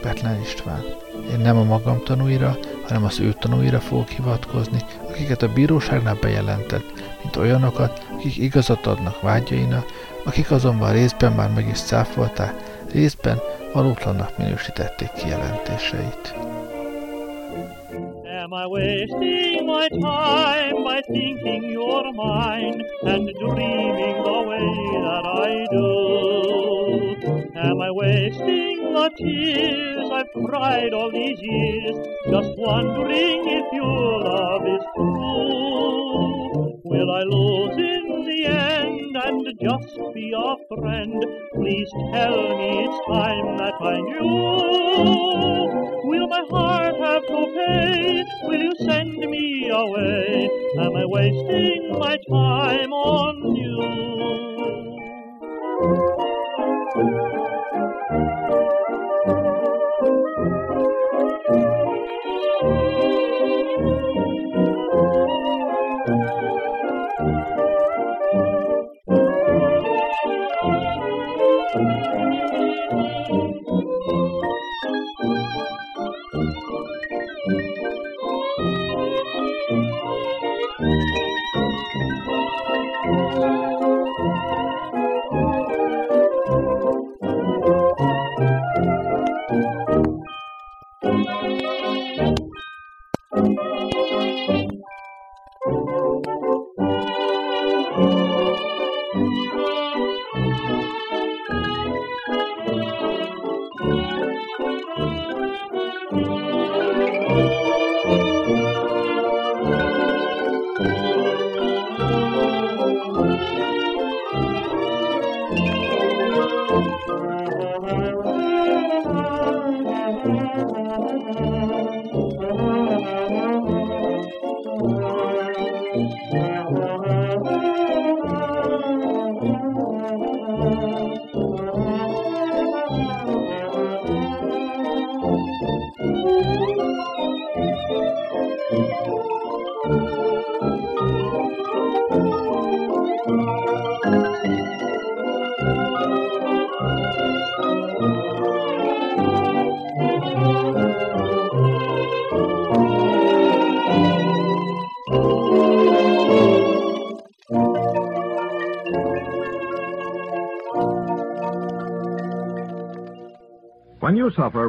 Betlen 0.02 0.40
István. 0.40 0.84
Én 1.30 1.38
nem 1.38 1.56
a 1.56 1.64
magam 1.64 2.02
tanúira, 2.04 2.58
hanem 2.90 3.04
az 3.04 3.20
ő 3.20 3.32
tanúira 3.32 3.80
fogok 3.80 4.08
hivatkozni, 4.08 4.78
akiket 5.08 5.42
a 5.42 5.52
bíróságnál 5.52 6.16
bejelentett, 6.20 6.92
mint 7.22 7.36
olyanokat, 7.36 8.06
akik 8.12 8.36
igazat 8.36 8.86
adnak 8.86 9.20
vágyainak, 9.20 9.86
akik 10.24 10.50
azonban 10.50 10.92
részben 10.92 11.32
már 11.32 11.50
meg 11.50 11.68
is 11.68 11.78
száfolták, 11.78 12.54
részben 12.92 13.38
valótlannak 13.72 14.38
minősítették 14.38 15.12
kijelentéseit. 15.12 16.34
Am 18.42 18.52
I 18.52 18.66
wasting 18.66 19.66
my 19.66 19.86
time 19.88 20.82
by 20.82 21.00
thinking 21.00 21.62
you're 21.70 22.12
mine 22.12 22.84
and 23.04 23.30
dreaming 23.38 24.22
the 24.24 24.40
way 24.46 24.66
that 25.02 25.24
I 25.48 25.66
do? 25.70 26.69
The 29.00 29.10
tears 29.16 30.10
I've 30.12 30.32
cried 30.44 30.92
all 30.92 31.10
these 31.10 31.40
years, 31.40 31.96
just 32.30 32.58
wondering 32.58 33.48
if 33.48 33.72
your 33.72 34.22
love 34.22 34.66
is 34.66 34.82
true. 34.94 36.80
Will 36.84 37.10
I 37.10 37.22
lose 37.22 37.76
in 37.78 38.24
the 38.26 38.46
end 38.46 39.16
and 39.16 39.46
just 39.60 39.96
be 40.12 40.34
a 40.36 40.56
friend? 40.74 41.24
Please 41.54 41.90
tell 42.12 42.36
me 42.58 42.84
it's 42.84 43.00
time 43.08 43.56
that 43.56 43.74
I 43.80 44.00
knew. 44.00 44.28
Will 46.04 46.28
my 46.28 46.44
heart 46.50 46.96
have 46.96 47.26
to 47.26 47.46
pay? 47.56 48.24
Will 48.44 48.62
you 48.62 48.74
send 48.80 49.16
me 49.16 49.70
away? 49.70 50.48
Am 50.78 50.94
I 50.96 51.04
wasting 51.06 51.98
my 51.98 52.16
time 52.28 52.92
on 52.92 53.56
you? 53.56 53.80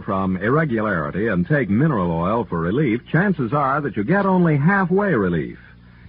From 0.02 0.38
irregularity 0.38 1.28
and 1.28 1.48
take 1.48 1.70
mineral 1.70 2.12
oil 2.12 2.46
for 2.46 2.60
relief, 2.60 3.02
chances 3.12 3.54
are 3.54 3.82
that 3.82 3.96
you 3.96 4.04
get 4.04 4.26
only 4.26 4.58
halfway 4.58 5.14
relief. 5.14 5.58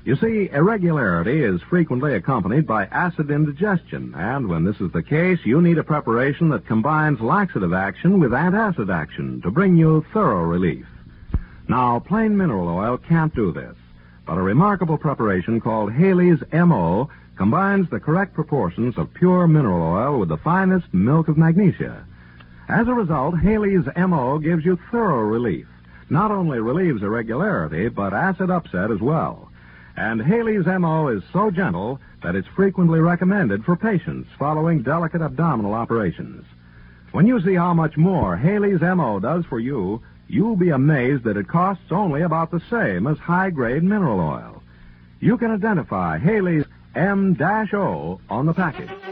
You 0.04 0.16
see, 0.16 0.50
irregularity 0.52 1.44
is 1.44 1.62
frequently 1.62 2.14
accompanied 2.14 2.66
by 2.66 2.86
acid 2.86 3.30
indigestion, 3.30 4.12
and 4.16 4.48
when 4.48 4.64
this 4.64 4.80
is 4.80 4.90
the 4.90 5.02
case, 5.02 5.38
you 5.44 5.62
need 5.62 5.78
a 5.78 5.84
preparation 5.84 6.48
that 6.48 6.66
combines 6.66 7.20
laxative 7.20 7.72
action 7.72 8.18
with 8.18 8.32
antacid 8.32 8.92
action 8.92 9.40
to 9.42 9.50
bring 9.52 9.76
you 9.76 10.04
thorough 10.12 10.42
relief. 10.42 10.86
Now, 11.68 12.00
plain 12.00 12.36
mineral 12.36 12.68
oil 12.68 12.98
can't 12.98 13.34
do 13.34 13.52
this, 13.52 13.76
but 14.26 14.38
a 14.38 14.42
remarkable 14.42 14.98
preparation 14.98 15.60
called 15.60 15.92
Haley's 15.92 16.42
MO 16.52 17.08
combines 17.36 17.88
the 17.88 18.00
correct 18.00 18.34
proportions 18.34 18.98
of 18.98 19.14
pure 19.14 19.46
mineral 19.46 19.82
oil 19.82 20.18
with 20.18 20.28
the 20.28 20.36
finest 20.38 20.92
milk 20.92 21.28
of 21.28 21.38
magnesia. 21.38 22.04
As 22.72 22.88
a 22.88 22.94
result, 22.94 23.38
Haley's 23.38 23.84
MO 23.98 24.38
gives 24.38 24.64
you 24.64 24.78
thorough 24.90 25.20
relief. 25.20 25.66
Not 26.08 26.30
only 26.30 26.58
relieves 26.58 27.02
irregularity, 27.02 27.90
but 27.90 28.14
acid 28.14 28.48
upset 28.48 28.90
as 28.90 28.98
well. 28.98 29.50
And 29.94 30.22
Haley's 30.22 30.64
MO 30.64 31.08
is 31.08 31.22
so 31.34 31.50
gentle 31.50 32.00
that 32.22 32.34
it's 32.34 32.48
frequently 32.48 32.98
recommended 32.98 33.62
for 33.62 33.76
patients 33.76 34.30
following 34.38 34.80
delicate 34.80 35.20
abdominal 35.20 35.74
operations. 35.74 36.46
When 37.10 37.26
you 37.26 37.42
see 37.42 37.56
how 37.56 37.74
much 37.74 37.98
more 37.98 38.38
Haley's 38.38 38.80
MO 38.80 39.20
does 39.20 39.44
for 39.44 39.60
you, 39.60 40.00
you'll 40.26 40.56
be 40.56 40.70
amazed 40.70 41.24
that 41.24 41.36
it 41.36 41.48
costs 41.48 41.92
only 41.92 42.22
about 42.22 42.50
the 42.50 42.62
same 42.70 43.06
as 43.06 43.18
high-grade 43.18 43.82
mineral 43.82 44.18
oil. 44.18 44.62
You 45.20 45.36
can 45.36 45.50
identify 45.50 46.18
Haley's 46.18 46.64
M-O 46.94 48.18
on 48.30 48.46
the 48.46 48.54
package. 48.54 49.11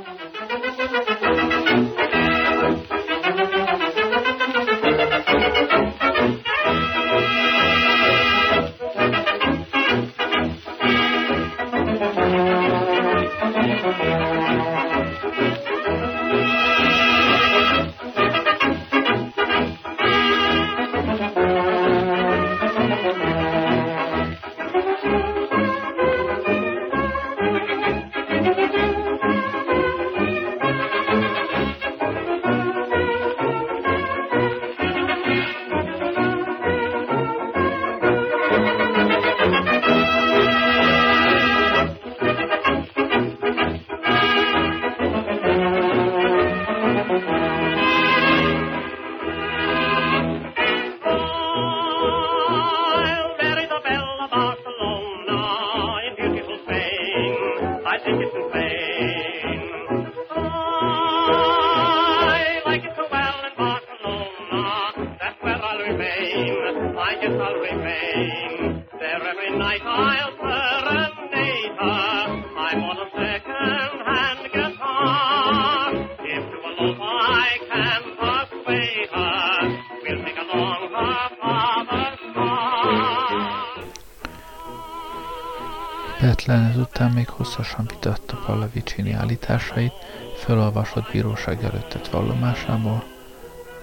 Betlen 86.31 86.65
ezután 86.65 87.11
még 87.11 87.29
hosszasan 87.29 87.87
vitatta 87.87 88.43
Pallavicini 88.47 89.13
állításait, 89.13 89.93
felolvasott 90.37 91.11
bíróság 91.11 91.65
előtt 91.65 91.89
tett 91.89 92.09
vallomásából. 92.09 93.05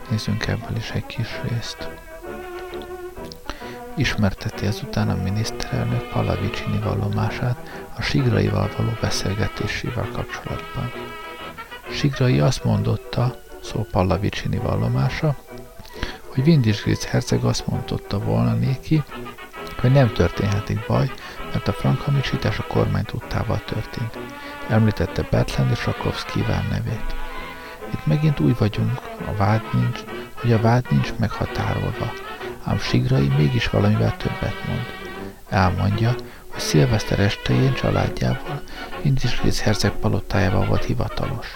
Nézzünk 0.09 0.47
ebből 0.47 0.77
is 0.77 0.89
egy 0.91 1.05
kis 1.05 1.27
részt. 1.49 1.89
Ismerteti 3.95 4.65
ezután 4.65 5.09
a 5.09 5.23
miniszterelnök 5.23 6.09
Pallavicini 6.09 6.79
vallomását 6.79 7.87
a 7.97 8.01
Sigraival 8.01 8.69
való 8.77 8.91
beszélgetésével 9.01 10.09
kapcsolatban. 10.11 10.91
Sigrai 11.91 12.39
azt 12.39 12.63
mondotta, 12.63 13.35
szó 13.63 13.87
Pallavicini 13.91 14.57
vallomása, 14.57 15.35
hogy 16.27 16.47
Windisgritz 16.47 17.05
herceg 17.05 17.43
azt 17.43 17.67
mondotta 17.67 18.19
volna 18.19 18.53
néki, 18.53 19.03
hogy 19.81 19.91
nem 19.91 20.13
történhetik 20.13 20.85
baj, 20.87 21.11
mert 21.53 21.67
a 21.67 21.73
frank 21.73 22.01
hamisítás 22.01 22.59
a 22.59 22.67
kormány 22.67 23.03
tudtával 23.03 23.61
történt. 23.65 24.17
Említette 24.69 25.27
Bertland 25.29 25.71
és 25.71 25.85
Rakovszki 25.85 26.39
nevét. 26.69 27.15
Itt 27.93 28.05
megint 28.05 28.39
úgy 28.39 28.57
vagyunk, 28.57 29.01
a 29.27 29.35
vád 29.37 29.61
nincs, 29.73 29.99
hogy 30.33 30.51
a 30.51 30.61
vád 30.61 30.85
nincs 30.89 31.13
meghatárolva, 31.19 32.13
ám 32.63 32.79
Sigrai 32.79 33.27
mégis 33.27 33.69
valamivel 33.69 34.17
többet 34.17 34.67
mond. 34.67 34.85
Elmondja, 35.49 36.15
hogy 36.47 36.59
szilveszter 36.61 37.19
estején 37.19 37.73
családjával 37.73 38.61
Indisgrész 39.01 39.61
herceg 39.61 39.91
palotájában 39.91 40.67
volt 40.67 40.85
hivatalos. 40.85 41.53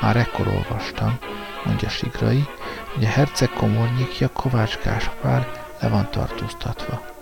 Már 0.00 0.16
ekkor 0.16 0.46
olvastam, 0.46 1.18
mondja 1.64 1.88
Sigrai, 1.88 2.46
hogy 2.94 3.04
a 3.04 3.08
herceg 3.08 3.50
komornyikja 3.50 4.28
Kovács 4.28 4.78
Gáspár 4.78 5.48
le 5.80 5.88
van 5.88 6.10
tartóztatva. 6.10 7.17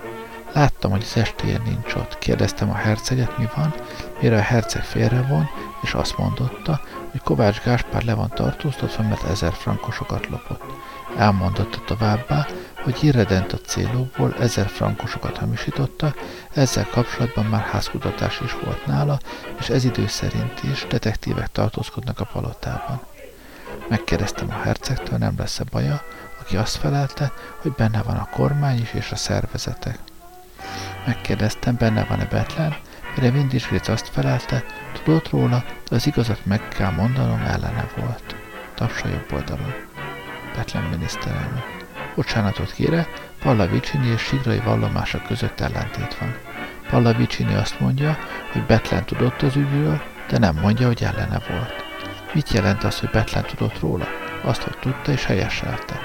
Láttam, 0.57 0.91
hogy 0.91 1.03
az 1.03 1.17
estéjén 1.17 1.63
nincs 1.65 1.95
ott. 1.95 2.19
Kérdeztem 2.19 2.71
a 2.71 2.75
herceget, 2.75 3.39
mi 3.39 3.49
van, 3.57 3.75
mire 4.21 4.37
a 4.37 4.41
herceg 4.41 4.85
félrevon, 4.85 5.49
és 5.83 5.95
azt 5.95 6.19
mondotta, 6.19 6.81
hogy 7.11 7.21
Kovács 7.21 7.61
Gáspár 7.61 8.03
le 8.03 8.15
van 8.15 8.29
tartóztatva, 8.29 9.03
mert 9.03 9.23
ezer 9.23 9.53
frankosokat 9.53 10.27
lopott. 10.27 10.63
Elmondotta 11.17 11.79
továbbá, 11.87 12.47
hogy 12.83 13.05
irredent 13.05 13.53
a 13.53 13.59
célokból 13.59 14.35
ezer 14.41 14.69
frankosokat 14.69 15.37
hamisította, 15.37 16.15
ezzel 16.53 16.87
kapcsolatban 16.91 17.45
már 17.45 17.63
házkutatás 17.63 18.41
is 18.41 18.53
volt 18.65 18.87
nála, 18.87 19.19
és 19.59 19.69
ez 19.69 19.85
idő 19.85 20.07
szerint 20.07 20.63
is 20.63 20.87
detektívek 20.89 21.53
tartózkodnak 21.53 22.21
a 22.21 22.29
palotában. 22.33 23.01
Megkérdeztem 23.89 24.49
a 24.51 24.63
hercegtől, 24.63 25.19
nem 25.19 25.35
lesz-e 25.39 25.65
baja, 25.71 26.03
aki 26.41 26.57
azt 26.57 26.77
felelte, 26.77 27.33
hogy 27.63 27.73
benne 27.73 28.03
van 28.03 28.17
a 28.17 28.29
kormány 28.31 28.81
is 28.81 28.93
és 28.93 29.11
a 29.11 29.17
szervezetek. 29.17 29.99
Megkérdeztem, 31.07 31.77
benne 31.79 32.05
van-e 32.05 32.25
Betlen, 32.25 32.77
mire 33.15 33.31
Vindisgréc 33.31 33.89
azt 33.89 34.09
felelte, 34.09 34.65
tudott 34.93 35.31
róla, 35.31 35.65
de 35.89 35.95
az 35.97 36.07
igazat 36.07 36.45
meg 36.45 36.69
kell 36.69 36.91
mondanom, 36.91 37.41
ellene 37.41 37.87
volt. 37.97 38.37
Tapsa 38.75 39.09
jobb 39.09 39.33
oldalon. 39.33 39.75
Betlen 40.57 40.83
miniszterelnök. 40.83 41.85
Bocsánatot 42.15 42.73
kére, 42.73 43.09
Pallavicini 43.43 44.07
és 44.07 44.21
Sigrai 44.21 44.59
vallomása 44.59 45.23
között 45.27 45.61
ellentét 45.61 46.19
van. 46.19 46.35
Pallavicini 46.91 47.55
azt 47.55 47.81
mondja, 47.81 48.19
hogy 48.53 48.63
Betlen 48.67 49.05
tudott 49.05 49.43
az 49.43 49.57
ügyről, 49.57 50.03
de 50.29 50.39
nem 50.39 50.57
mondja, 50.57 50.87
hogy 50.87 51.03
ellene 51.03 51.41
volt. 51.49 51.85
Mit 52.33 52.51
jelent 52.53 52.85
az, 52.85 52.99
hogy 52.99 53.11
Betlen 53.11 53.45
tudott 53.45 53.81
róla? 53.81 54.07
Azt, 54.43 54.63
hogy 54.63 54.79
tudta 54.79 55.13
és 55.13 55.25
helyeselte. 55.25 55.99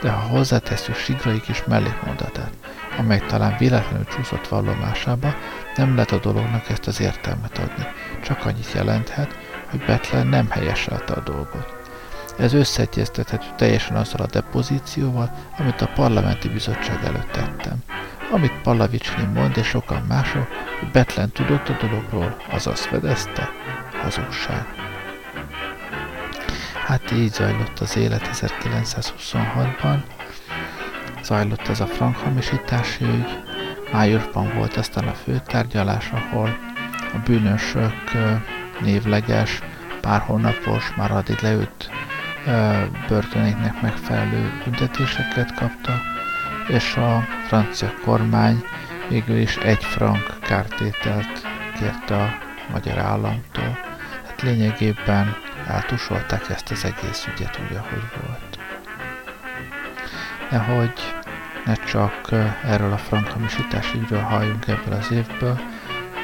De 0.00 0.10
ha 0.10 0.20
hozzátesszük 0.20 0.94
Sigrai 0.94 1.40
kis 1.40 1.64
mellékmondatát, 1.64 2.50
amely 2.98 3.22
talán 3.26 3.56
véletlenül 3.58 4.06
csúszott 4.06 4.48
vallomásába, 4.48 5.34
nem 5.76 5.94
lehet 5.94 6.12
a 6.12 6.18
dolognak 6.18 6.68
ezt 6.68 6.86
az 6.86 7.00
értelmet 7.00 7.58
adni. 7.58 7.86
Csak 8.22 8.44
annyit 8.44 8.72
jelenthet, 8.72 9.38
hogy 9.70 9.84
Betlen 9.84 10.26
nem 10.26 10.50
helyeselte 10.50 11.12
a 11.12 11.20
dolgot. 11.20 11.74
Ez 12.38 12.52
összeegyeztethető 12.52 13.46
teljesen 13.56 13.96
azzal 13.96 14.20
a 14.20 14.26
depozícióval, 14.26 15.30
amit 15.58 15.80
a 15.80 15.90
parlamenti 15.94 16.48
bizottság 16.48 17.04
előtt 17.04 17.30
tettem. 17.30 17.78
Amit 18.30 18.60
Pallavicsni 18.62 19.24
mond 19.24 19.56
és 19.56 19.66
sokan 19.66 20.02
mások, 20.08 20.48
hogy 20.80 20.90
Betlen 20.90 21.30
tudott 21.30 21.68
a 21.68 21.76
dologról, 21.80 22.36
azaz 22.50 22.84
fedezte, 22.84 23.48
hazugság. 24.02 24.66
Hát 26.86 27.10
így 27.10 27.32
zajlott 27.32 27.78
az 27.78 27.96
élet 27.96 28.28
1926-ban, 28.32 29.98
zajlott 31.26 31.68
ez 31.68 31.80
a 31.80 31.86
frank 31.86 32.16
hamisítási 32.16 33.04
ügy, 33.04 33.42
májusban 33.92 34.54
volt 34.54 34.76
aztán 34.76 35.08
a 35.08 35.14
főtárgyalás, 35.14 36.10
ahol 36.10 36.56
a 37.14 37.18
bűnösök 37.24 38.02
névleges, 38.80 39.60
pár 40.00 40.20
hónapos, 40.20 40.94
már 40.96 41.10
addig 41.10 41.38
leült 41.40 41.90
börtönéknek 43.08 43.80
megfelelő 43.82 44.62
büntetéseket 44.64 45.54
kapta, 45.54 45.92
és 46.68 46.96
a 46.96 47.24
francia 47.46 47.92
kormány 48.04 48.64
végül 49.08 49.36
is 49.36 49.56
egy 49.56 49.84
frank 49.84 50.38
kártételt 50.40 51.46
kérte 51.78 52.22
a 52.22 52.38
magyar 52.72 52.98
államtól. 52.98 53.78
Hát 54.26 54.42
lényegében 54.42 55.36
eltusolták 55.68 56.48
ezt 56.48 56.70
az 56.70 56.84
egész 56.84 57.26
ügyet 57.34 57.60
úgy, 57.68 57.76
ahogy 57.76 58.04
volt. 58.26 58.55
Nehogy 60.50 60.92
ne 61.64 61.74
csak 61.74 62.32
erről 62.64 62.92
a 62.92 62.96
frankhamisítás 62.96 63.94
ügyről 63.94 64.20
halljunk 64.20 64.66
ebből 64.66 64.94
az 64.94 65.12
évből, 65.12 65.60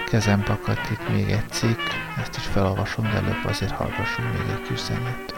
kezembe 0.07 0.53
akadt 0.53 0.91
itt 0.91 1.09
még 1.09 1.31
egy 1.31 1.49
cikk, 1.49 1.81
ezt 2.21 2.37
is 2.37 2.45
felolvasom, 2.45 3.05
de 3.05 3.17
előbb 3.17 3.45
azért 3.45 3.71
hallgassunk 3.71 4.33
még 4.33 4.51
egy 4.51 4.63
kis 4.63 4.79
zenét. 4.79 5.35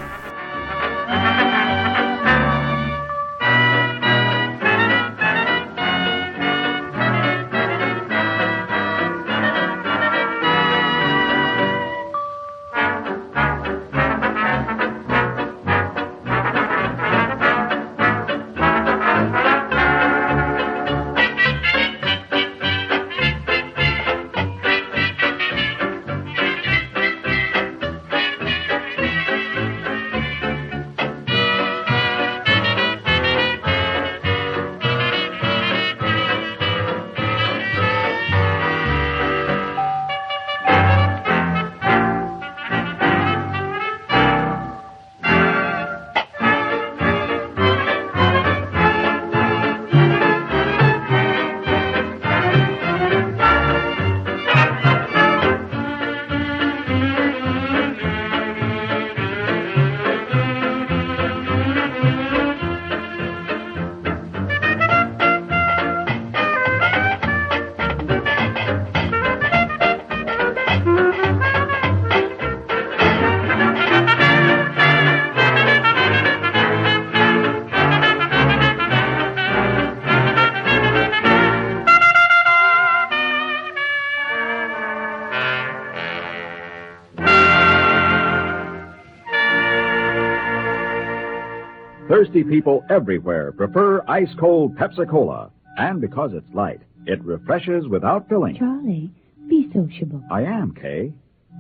Thirsty 92.34 92.50
people 92.50 92.84
everywhere 92.90 93.52
prefer 93.52 94.02
ice 94.08 94.34
cold 94.40 94.74
Pepsi 94.76 95.08
Cola. 95.08 95.52
And 95.76 96.00
because 96.00 96.32
it's 96.32 96.52
light, 96.52 96.80
it 97.06 97.22
refreshes 97.22 97.86
without 97.86 98.28
filling. 98.28 98.56
Charlie, 98.56 99.08
be 99.48 99.70
sociable. 99.72 100.20
I 100.32 100.42
am, 100.42 100.74
Kay. 100.74 101.12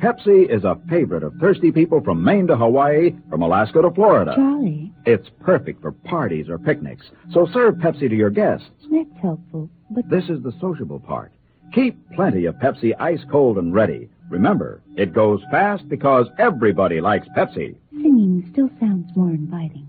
Pepsi 0.02 0.50
is 0.52 0.64
a 0.64 0.76
favorite 0.90 1.22
of 1.22 1.32
thirsty 1.36 1.70
people 1.70 2.00
from 2.00 2.24
Maine 2.24 2.48
to 2.48 2.56
Hawaii, 2.56 3.14
from 3.30 3.42
Alaska 3.42 3.82
to 3.82 3.90
Florida. 3.92 4.32
Charlie, 4.34 4.92
It's 5.06 5.28
perfect 5.42 5.80
for 5.80 5.92
parties 5.92 6.48
or 6.48 6.58
picnics, 6.58 7.06
so 7.30 7.46
serve 7.52 7.76
Pepsi 7.76 8.08
to 8.08 8.16
your 8.16 8.30
guests. 8.30 8.66
that's 8.90 9.08
helpful. 9.22 9.70
But 9.92 10.10
This 10.10 10.28
is 10.28 10.42
the 10.42 10.52
sociable 10.60 10.98
part. 10.98 11.30
Keep 11.72 12.14
plenty 12.16 12.46
of 12.46 12.56
Pepsi 12.56 12.94
ice 12.98 13.22
cold 13.30 13.58
and 13.58 13.72
ready. 13.72 14.08
Remember, 14.28 14.82
it 14.96 15.12
goes 15.12 15.40
fast 15.52 15.88
because 15.88 16.26
everybody 16.40 17.00
likes 17.00 17.28
Pepsi. 17.36 17.76
singing 17.92 18.48
still 18.50 18.70
sounds 18.80 19.14
more 19.14 19.30
inviting. 19.30 19.88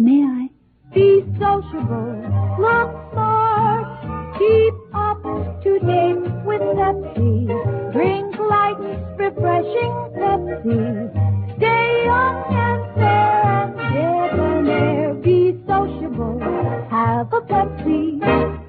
May 0.00 0.22
I? 0.22 0.48
Be 0.94 1.22
sociable, 1.38 2.24
look 2.58 3.12
smart, 3.12 4.38
keep 4.38 4.74
up 4.94 5.22
to 5.62 5.78
date 5.78 6.44
with 6.46 6.62
Pepsi. 6.62 7.92
Drink 7.92 8.34
light, 8.38 8.80
refreshing 9.18 9.92
Pepsi. 10.16 11.56
Stay 11.58 12.04
young 12.06 12.44
and 12.48 12.94
fair 12.94 13.44
and 13.44 14.32
debonair. 14.32 15.14
Be 15.22 15.60
sociable, 15.66 16.40
have 16.88 17.30
a 17.34 17.40
Pepsi. 17.42 18.64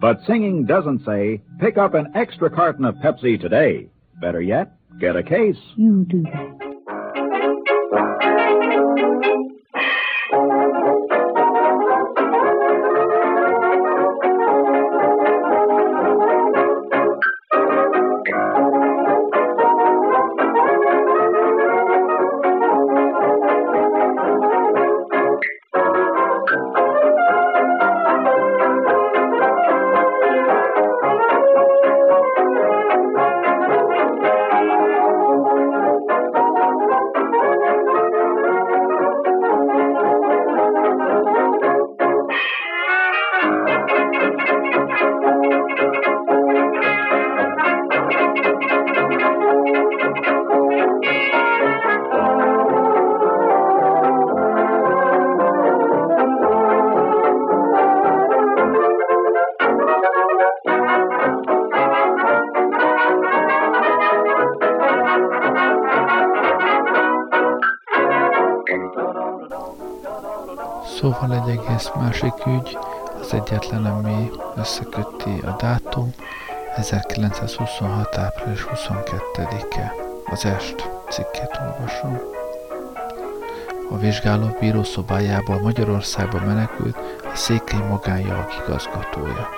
But 0.00 0.18
singing 0.26 0.66
doesn't 0.66 1.04
say, 1.06 1.42
pick 1.60 1.78
up 1.78 1.94
an 1.94 2.10
extra 2.16 2.50
carton 2.50 2.84
of 2.84 2.96
Pepsi 2.96 3.40
today. 3.40 3.88
Better 4.20 4.42
yet, 4.42 4.72
get 4.98 5.14
a 5.14 5.22
case. 5.22 5.56
You 5.76 6.04
do 6.08 6.22
that. 6.24 6.55
Egész 71.76 71.90
másik 71.94 72.46
ügy, 72.46 72.78
az 73.20 73.32
egyetlen, 73.32 73.84
ami 73.84 74.30
összekötti 74.56 75.40
a 75.44 75.56
dátum, 75.58 76.14
1926. 76.76 78.18
április 78.18 78.66
22-e. 78.74 79.92
Az 80.24 80.44
est 80.44 80.90
cikkét 81.08 81.60
olvasom. 81.60 82.18
A 83.90 83.96
vizsgáló 83.96 84.56
bíró 84.60 84.82
szobájából 84.82 85.60
Magyarországba 85.60 86.38
menekült 86.38 86.96
a 87.32 87.36
székely 87.36 87.86
magánjavak 87.88 88.62
igazgatója. 88.66 89.48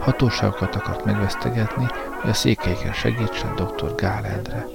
Hatóságokat 0.00 0.74
akart 0.74 1.04
megvesztegetni, 1.04 1.86
hogy 2.20 2.30
a 2.30 2.34
székelyken 2.34 2.92
segítsen 2.92 3.54
dr. 3.54 3.94
Gál 3.94 4.24
Endre. 4.24 4.66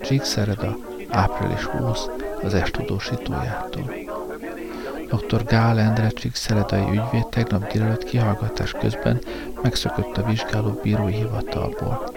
Csíkszereda, 0.00 0.76
április 1.10 1.64
20, 1.64 2.08
az 2.42 2.54
est 2.54 2.72
tudósítójától. 2.72 4.03
Dr. 5.16 5.44
Gál 5.44 5.78
Endre 5.78 6.08
Csíkszeredai 6.08 6.88
ügyvéd 6.90 7.26
tegnap 7.26 7.72
délelőtt 7.72 8.04
kihallgatás 8.04 8.70
közben 8.72 9.18
megszökött 9.62 10.16
a 10.16 10.24
vizsgáló 10.24 10.80
bírói 10.82 11.12
hivatalból. 11.12 12.08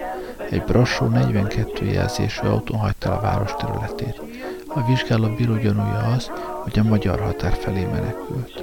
Egy 0.50 0.62
brassó 0.62 1.06
42 1.06 1.84
jelzésű 1.84 2.46
autón 2.46 2.78
hagyta 2.78 3.16
a 3.16 3.20
város 3.20 3.54
területét. 3.58 4.20
A 4.68 4.86
vizsgáló 4.86 5.28
bíró 5.28 5.56
gyanúja 5.56 5.98
az, 6.16 6.30
hogy 6.62 6.78
a 6.78 6.82
magyar 6.82 7.20
határ 7.20 7.52
felé 7.52 7.84
menekült. 7.84 8.62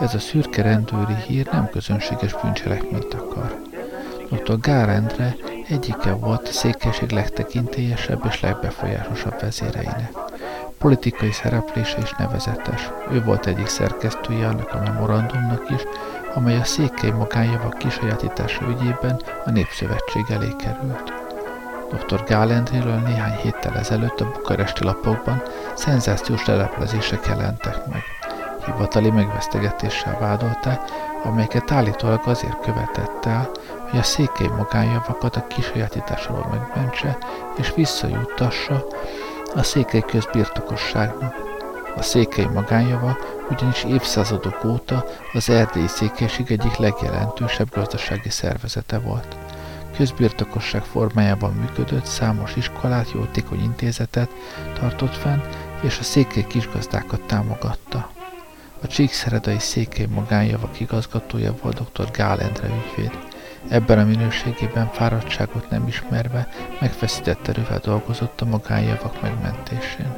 Ez 0.00 0.14
a 0.14 0.18
szürke 0.18 0.62
rendőri 0.62 1.14
hír 1.26 1.48
nem 1.52 1.68
közönséges 1.70 2.34
bűncselekményt 2.42 3.14
akar. 3.14 3.62
Dr. 4.30 4.60
Gál 4.60 4.90
Endre 4.90 5.36
egyike 5.68 6.12
volt 6.12 6.48
a 6.48 6.52
székelység 6.52 7.10
legtekintélyesebb 7.10 8.24
és 8.28 8.40
legbefolyásosabb 8.40 9.40
vezéreinek. 9.40 10.12
Politikai 10.82 11.32
szereplése 11.32 11.98
is 11.98 12.12
nevezetes. 12.18 12.90
Ő 13.10 13.22
volt 13.22 13.46
egyik 13.46 13.66
szerkesztője 13.66 14.46
annak 14.46 14.74
a 14.74 14.80
memorandumnak 14.84 15.70
is, 15.70 15.80
amely 16.34 16.56
a 16.58 16.64
székely 16.64 17.10
magánjavak 17.10 17.78
kisajátítása 17.78 18.64
ügyében 18.68 19.22
a 19.44 19.50
Népszövetség 19.50 20.24
elé 20.28 20.48
került. 20.58 21.12
Dr. 21.90 22.24
Gálendréről 22.24 22.98
néhány 22.98 23.36
héttel 23.36 23.76
ezelőtt 23.76 24.20
a 24.20 24.30
bukaresti 24.30 24.84
lapokban 24.84 25.42
szenzációs 25.74 26.46
leleplezések 26.46 27.26
jelentek 27.26 27.86
meg. 27.86 28.02
Hivatali 28.64 29.10
megvesztegetéssel 29.10 30.18
vádolták, 30.20 30.80
amelyeket 31.24 31.72
állítólag 31.72 32.20
azért 32.24 32.60
követett 32.60 33.24
el, 33.24 33.50
hogy 33.90 33.98
a 33.98 34.02
székely 34.02 34.48
magánjavakat 34.56 35.36
a 35.36 35.46
kisajátítás 35.46 36.26
alól 36.26 36.46
megmentse 36.50 37.18
és 37.56 37.72
visszajuttassa 37.74 38.84
a 39.54 39.62
székely 39.62 40.00
közbirtokosságnak. 40.06 41.34
A 41.96 42.02
székely 42.02 42.44
magánjava 42.44 43.16
ugyanis 43.50 43.84
évszázadok 43.84 44.64
óta 44.64 45.04
az 45.32 45.50
erdélyi 45.50 45.86
székelység 45.86 46.50
egyik 46.50 46.76
legjelentősebb 46.76 47.70
gazdasági 47.70 48.30
szervezete 48.30 48.98
volt. 48.98 49.36
Közbirtokosság 49.96 50.82
formájában 50.82 51.52
működött, 51.52 52.04
számos 52.04 52.56
iskolát, 52.56 53.10
jótékony 53.12 53.62
intézetet 53.62 54.30
tartott 54.80 55.14
fenn, 55.14 55.40
és 55.82 55.98
a 55.98 56.02
székely 56.02 56.46
kisgazdákat 56.46 57.20
támogatta. 57.20 58.10
A 58.82 58.86
Csíkszeredai 58.86 59.58
székely 59.58 60.06
magánjavak 60.06 60.80
igazgatója 60.80 61.54
volt 61.62 61.82
dr. 61.92 62.10
Gál 62.10 62.40
Endre 62.40 62.68
ügyvéd. 62.68 63.31
Ebben 63.68 63.98
a 63.98 64.04
minőségében 64.04 64.90
fáradtságot 64.92 65.70
nem 65.70 65.86
ismerve 65.86 66.48
megfeszített 66.80 67.48
erővel 67.48 67.78
dolgozott 67.78 68.40
a 68.40 68.44
magánjavak 68.44 69.22
megmentésén. 69.22 70.12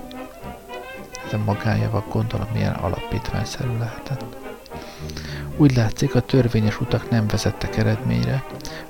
Ez 1.27 1.33
a 1.33 1.39
magánjavak 1.45 2.13
gondolom 2.13 2.49
milyen 2.53 2.75
alapítványszerű 2.75 3.79
lehetett. 3.79 4.37
Úgy 5.57 5.77
látszik, 5.77 6.15
a 6.15 6.21
törvényes 6.21 6.81
utak 6.81 7.11
nem 7.11 7.27
vezettek 7.27 7.77
eredményre. 7.77 8.45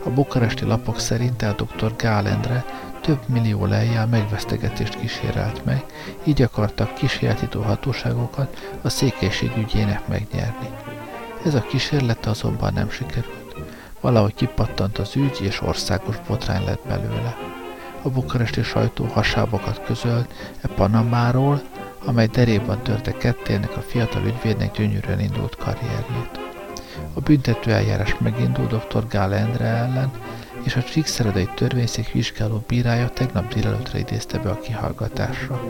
A 0.04 0.10
bukaresti 0.10 0.64
lapok 0.64 0.98
szerint 0.98 1.42
a 1.42 1.52
dr. 1.52 1.96
Gál 1.96 2.28
Endre 2.28 2.64
több 3.00 3.28
millió 3.28 3.66
lejjel 3.66 4.06
megvesztegetést 4.06 4.98
kísérelt 5.00 5.64
meg, 5.64 5.84
így 6.24 6.42
akartak 6.42 6.94
kísérletító 6.94 7.62
hatóságokat 7.62 8.76
a 8.82 8.88
székelység 8.88 9.52
ügyének 9.56 10.06
megnyerni. 10.08 10.68
Ez 11.44 11.54
a 11.54 11.62
kísérlet 11.62 12.26
azonban 12.26 12.72
nem 12.72 12.90
sikerült. 12.90 13.43
Valahogy 14.04 14.34
kipattant 14.34 14.98
az 14.98 15.16
ügy, 15.16 15.38
és 15.40 15.60
országos 15.60 16.16
botrány 16.28 16.64
lett 16.64 16.86
belőle. 16.86 17.36
A 18.02 18.08
bukaresti 18.10 18.62
sajtó 18.62 19.04
hasábokat 19.04 19.84
közölt 19.84 20.34
e 20.60 20.68
Panamáról, 20.68 21.62
amely 22.04 22.26
derékban 22.26 22.82
törte 22.82 23.12
kettének 23.12 23.76
a 23.76 23.80
fiatal 23.80 24.24
ügyvédnek 24.24 24.76
gyönyörűen 24.76 25.20
indult 25.20 25.56
karrierjét. 25.56 26.40
A 27.14 27.20
büntető 27.20 27.72
eljárás 27.72 28.16
megindult 28.18 28.86
dr. 28.86 29.06
Gál 29.08 29.34
Endre 29.34 29.66
ellen, 29.66 30.10
és 30.62 30.76
a 30.76 30.82
Csíkszeredai 30.82 31.48
törvényszék 31.54 32.12
vizsgáló 32.12 32.64
bírája 32.66 33.08
tegnap 33.08 33.54
délelőtre 33.54 33.98
idézte 33.98 34.38
be 34.38 34.50
a 34.50 34.58
kihallgatásra. 34.58 35.60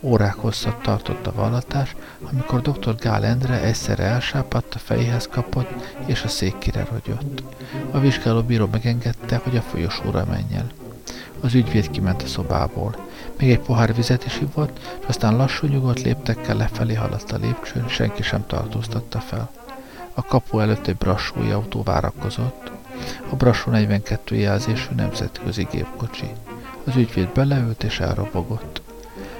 Órák 0.00 0.34
hosszat 0.34 0.82
tartott 0.82 1.26
a 1.26 1.32
vallatás, 1.34 1.96
amikor 2.30 2.60
dr. 2.60 2.94
Gál 2.94 3.24
Endre 3.24 3.60
egyszerre 3.62 4.04
elsápadt, 4.04 4.74
a 4.74 4.78
fejéhez 4.78 5.28
kapott, 5.28 5.96
és 6.06 6.22
a 6.22 6.28
székére 6.28 6.86
rogyott. 6.90 7.42
A 7.90 7.98
vizsgálóbíró 7.98 8.68
megengedte, 8.72 9.40
hogy 9.42 9.56
a 9.56 9.60
folyosóra 9.60 10.24
menjen. 10.24 10.70
Az 11.40 11.54
ügyvéd 11.54 11.90
kiment 11.90 12.22
a 12.22 12.26
szobából. 12.26 12.96
Még 13.38 13.50
egy 13.50 13.60
pohár 13.60 13.94
vizet 13.94 14.24
is 14.24 14.40
ivott, 14.40 14.78
és 15.00 15.06
aztán 15.06 15.36
lassú 15.36 15.66
nyugodt 15.66 16.02
léptekkel 16.02 16.56
lefelé 16.56 16.94
haladt 16.94 17.32
a 17.32 17.36
lépcsőn, 17.36 17.88
senki 17.88 18.22
sem 18.22 18.46
tartóztatta 18.46 19.20
fel. 19.20 19.50
A 20.14 20.22
kapu 20.22 20.58
előtt 20.58 20.86
egy 20.86 20.96
brassói 20.96 21.50
autó 21.50 21.82
várakozott. 21.82 22.70
A 23.30 23.36
brassó 23.36 23.70
42 23.70 24.36
jelzésű 24.36 24.94
nemzetközi 24.96 25.66
gépkocsi. 25.70 26.30
Az 26.84 26.96
ügyvéd 26.96 27.28
beleült 27.28 27.82
és 27.82 28.00
elrobogott. 28.00 28.87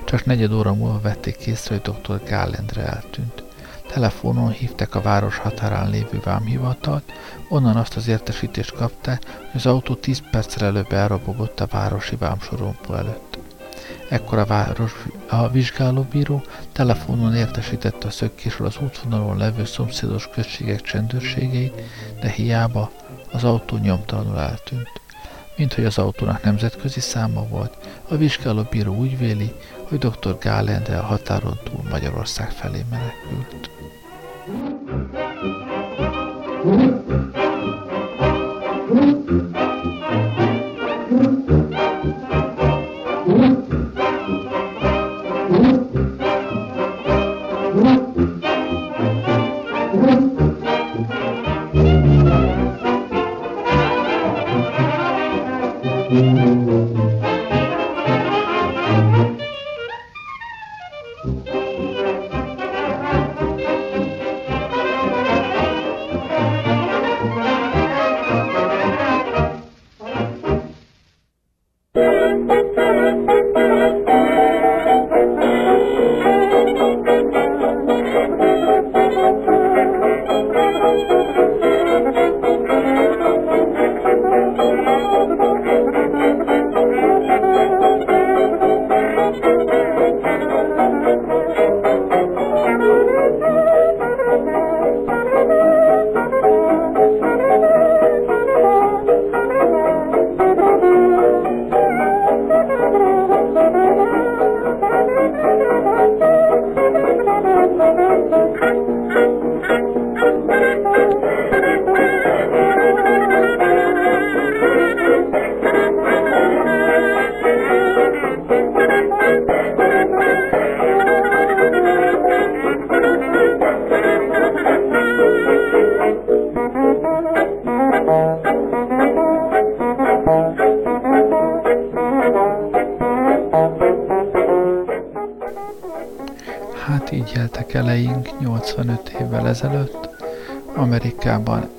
Csak 0.09 0.25
negyed 0.25 0.53
óra 0.53 0.75
múlva 0.75 1.01
vették 1.01 1.47
észre, 1.47 1.75
hogy 1.75 1.95
dr. 1.95 2.23
Gálendre 2.25 2.83
eltűnt. 2.87 3.43
Telefonon 3.93 4.51
hívták 4.51 4.95
a 4.95 5.01
város 5.01 5.39
határán 5.39 5.91
lévő 5.91 6.21
vámhivatalt, 6.25 7.13
onnan 7.49 7.77
azt 7.77 7.97
az 7.97 8.09
értesítést 8.09 8.73
kapták, 8.73 9.23
hogy 9.25 9.51
az 9.55 9.67
autó 9.67 9.95
10 9.95 10.23
perccel 10.31 10.67
előbb 10.67 10.93
elrobogott 10.93 11.61
a 11.61 11.67
városi 11.67 12.17
vámsorompó 12.17 12.95
előtt. 12.95 13.39
Ekkor 14.09 14.39
a, 14.39 14.45
város, 14.45 14.93
a 15.29 15.49
vizsgálóbíró 15.49 16.43
telefonon 16.73 17.35
értesítette 17.35 18.07
a 18.07 18.11
szökkésről 18.11 18.67
az 18.67 18.79
útvonalon 18.83 19.37
levő 19.37 19.65
szomszédos 19.65 20.29
községek 20.29 20.81
csendőrségeit, 20.81 21.83
de 22.21 22.29
hiába 22.29 22.91
az 23.33 23.45
autó 23.45 23.77
nyomtalanul 23.77 24.39
eltűnt. 24.39 25.01
Mint 25.57 25.75
hogy 25.75 25.85
az 25.85 25.99
autónak 25.99 26.43
nemzetközi 26.43 27.01
száma 27.01 27.47
volt, 27.49 27.77
a 28.09 28.17
vizsgálóbíró 28.17 28.95
úgy 28.95 29.19
véli, 29.19 29.55
hogy 29.89 29.99
dr. 29.99 30.39
Gálendre 30.39 30.99
a 30.99 31.03
határon 31.03 31.59
túl 31.65 31.83
Magyarország 31.91 32.51
felé 32.51 32.85
menekült. 32.91 33.71
Hát 37.35 37.48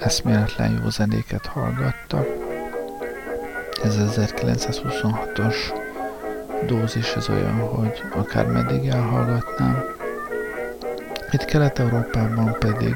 eszméletlen 0.09 0.79
jó 0.83 0.89
zenéket 0.89 1.45
hallgattak. 1.45 2.27
Ez 3.83 3.95
1926-os 3.99 5.55
dózis, 6.67 7.13
ez 7.13 7.29
olyan, 7.29 7.59
hogy 7.59 8.01
akár 8.15 8.45
meddig 8.45 8.87
elhallgatnám. 8.87 9.83
Itt 11.31 11.45
Kelet-Európában 11.45 12.55
pedig 12.59 12.95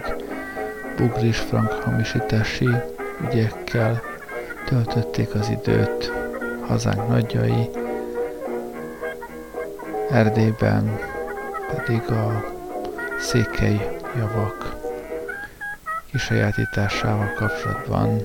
bugris 0.97 1.37
frank 1.37 1.71
hamisítási 1.71 2.69
ügyekkel 3.21 4.01
töltötték 4.65 5.35
az 5.35 5.49
időt 5.49 6.11
hazánk 6.67 7.07
nagyjai, 7.07 7.69
Erdélyben 10.11 10.99
pedig 11.75 12.01
a 12.11 12.43
székely 13.19 13.97
javak 14.17 14.72
kisajátításával 16.13 17.33
kapcsolatban 17.35 18.17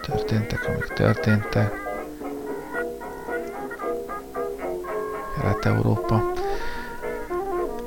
történtek, 0.00 0.68
amik 0.68 0.84
történtek. 0.84 1.72
Kelet-Európa. 5.38 6.32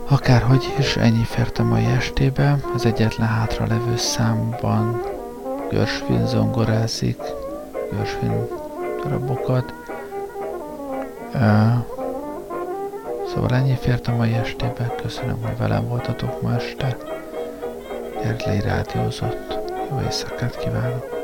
Akárhogy 0.10 0.74
is 0.80 0.96
ennyi 0.96 1.24
fért 1.24 1.60
a 1.60 1.64
mai 1.64 1.86
estébe, 1.86 2.58
az 2.74 2.86
egyetlen 2.86 3.28
hátra 3.28 3.66
levő 3.68 3.98
számban 3.98 5.02
Görsvin 5.70 6.28
zongorázik, 6.28 7.22
Görsvin 7.92 8.48
darabokat. 9.04 9.74
Szóval 13.34 13.52
ennyi 13.52 13.78
fért 13.82 14.08
a 14.08 14.16
mai 14.16 14.34
estébe. 14.34 14.96
Köszönöm, 15.02 15.42
hogy 15.42 15.58
velem 15.58 15.88
voltatok 15.88 16.42
ma 16.42 16.54
este. 16.54 17.17
Gerlei 18.22 18.60
rádiózott. 18.60 19.60
Jó 19.90 20.02
éjszakát 20.02 20.58
kívánok! 20.58 21.17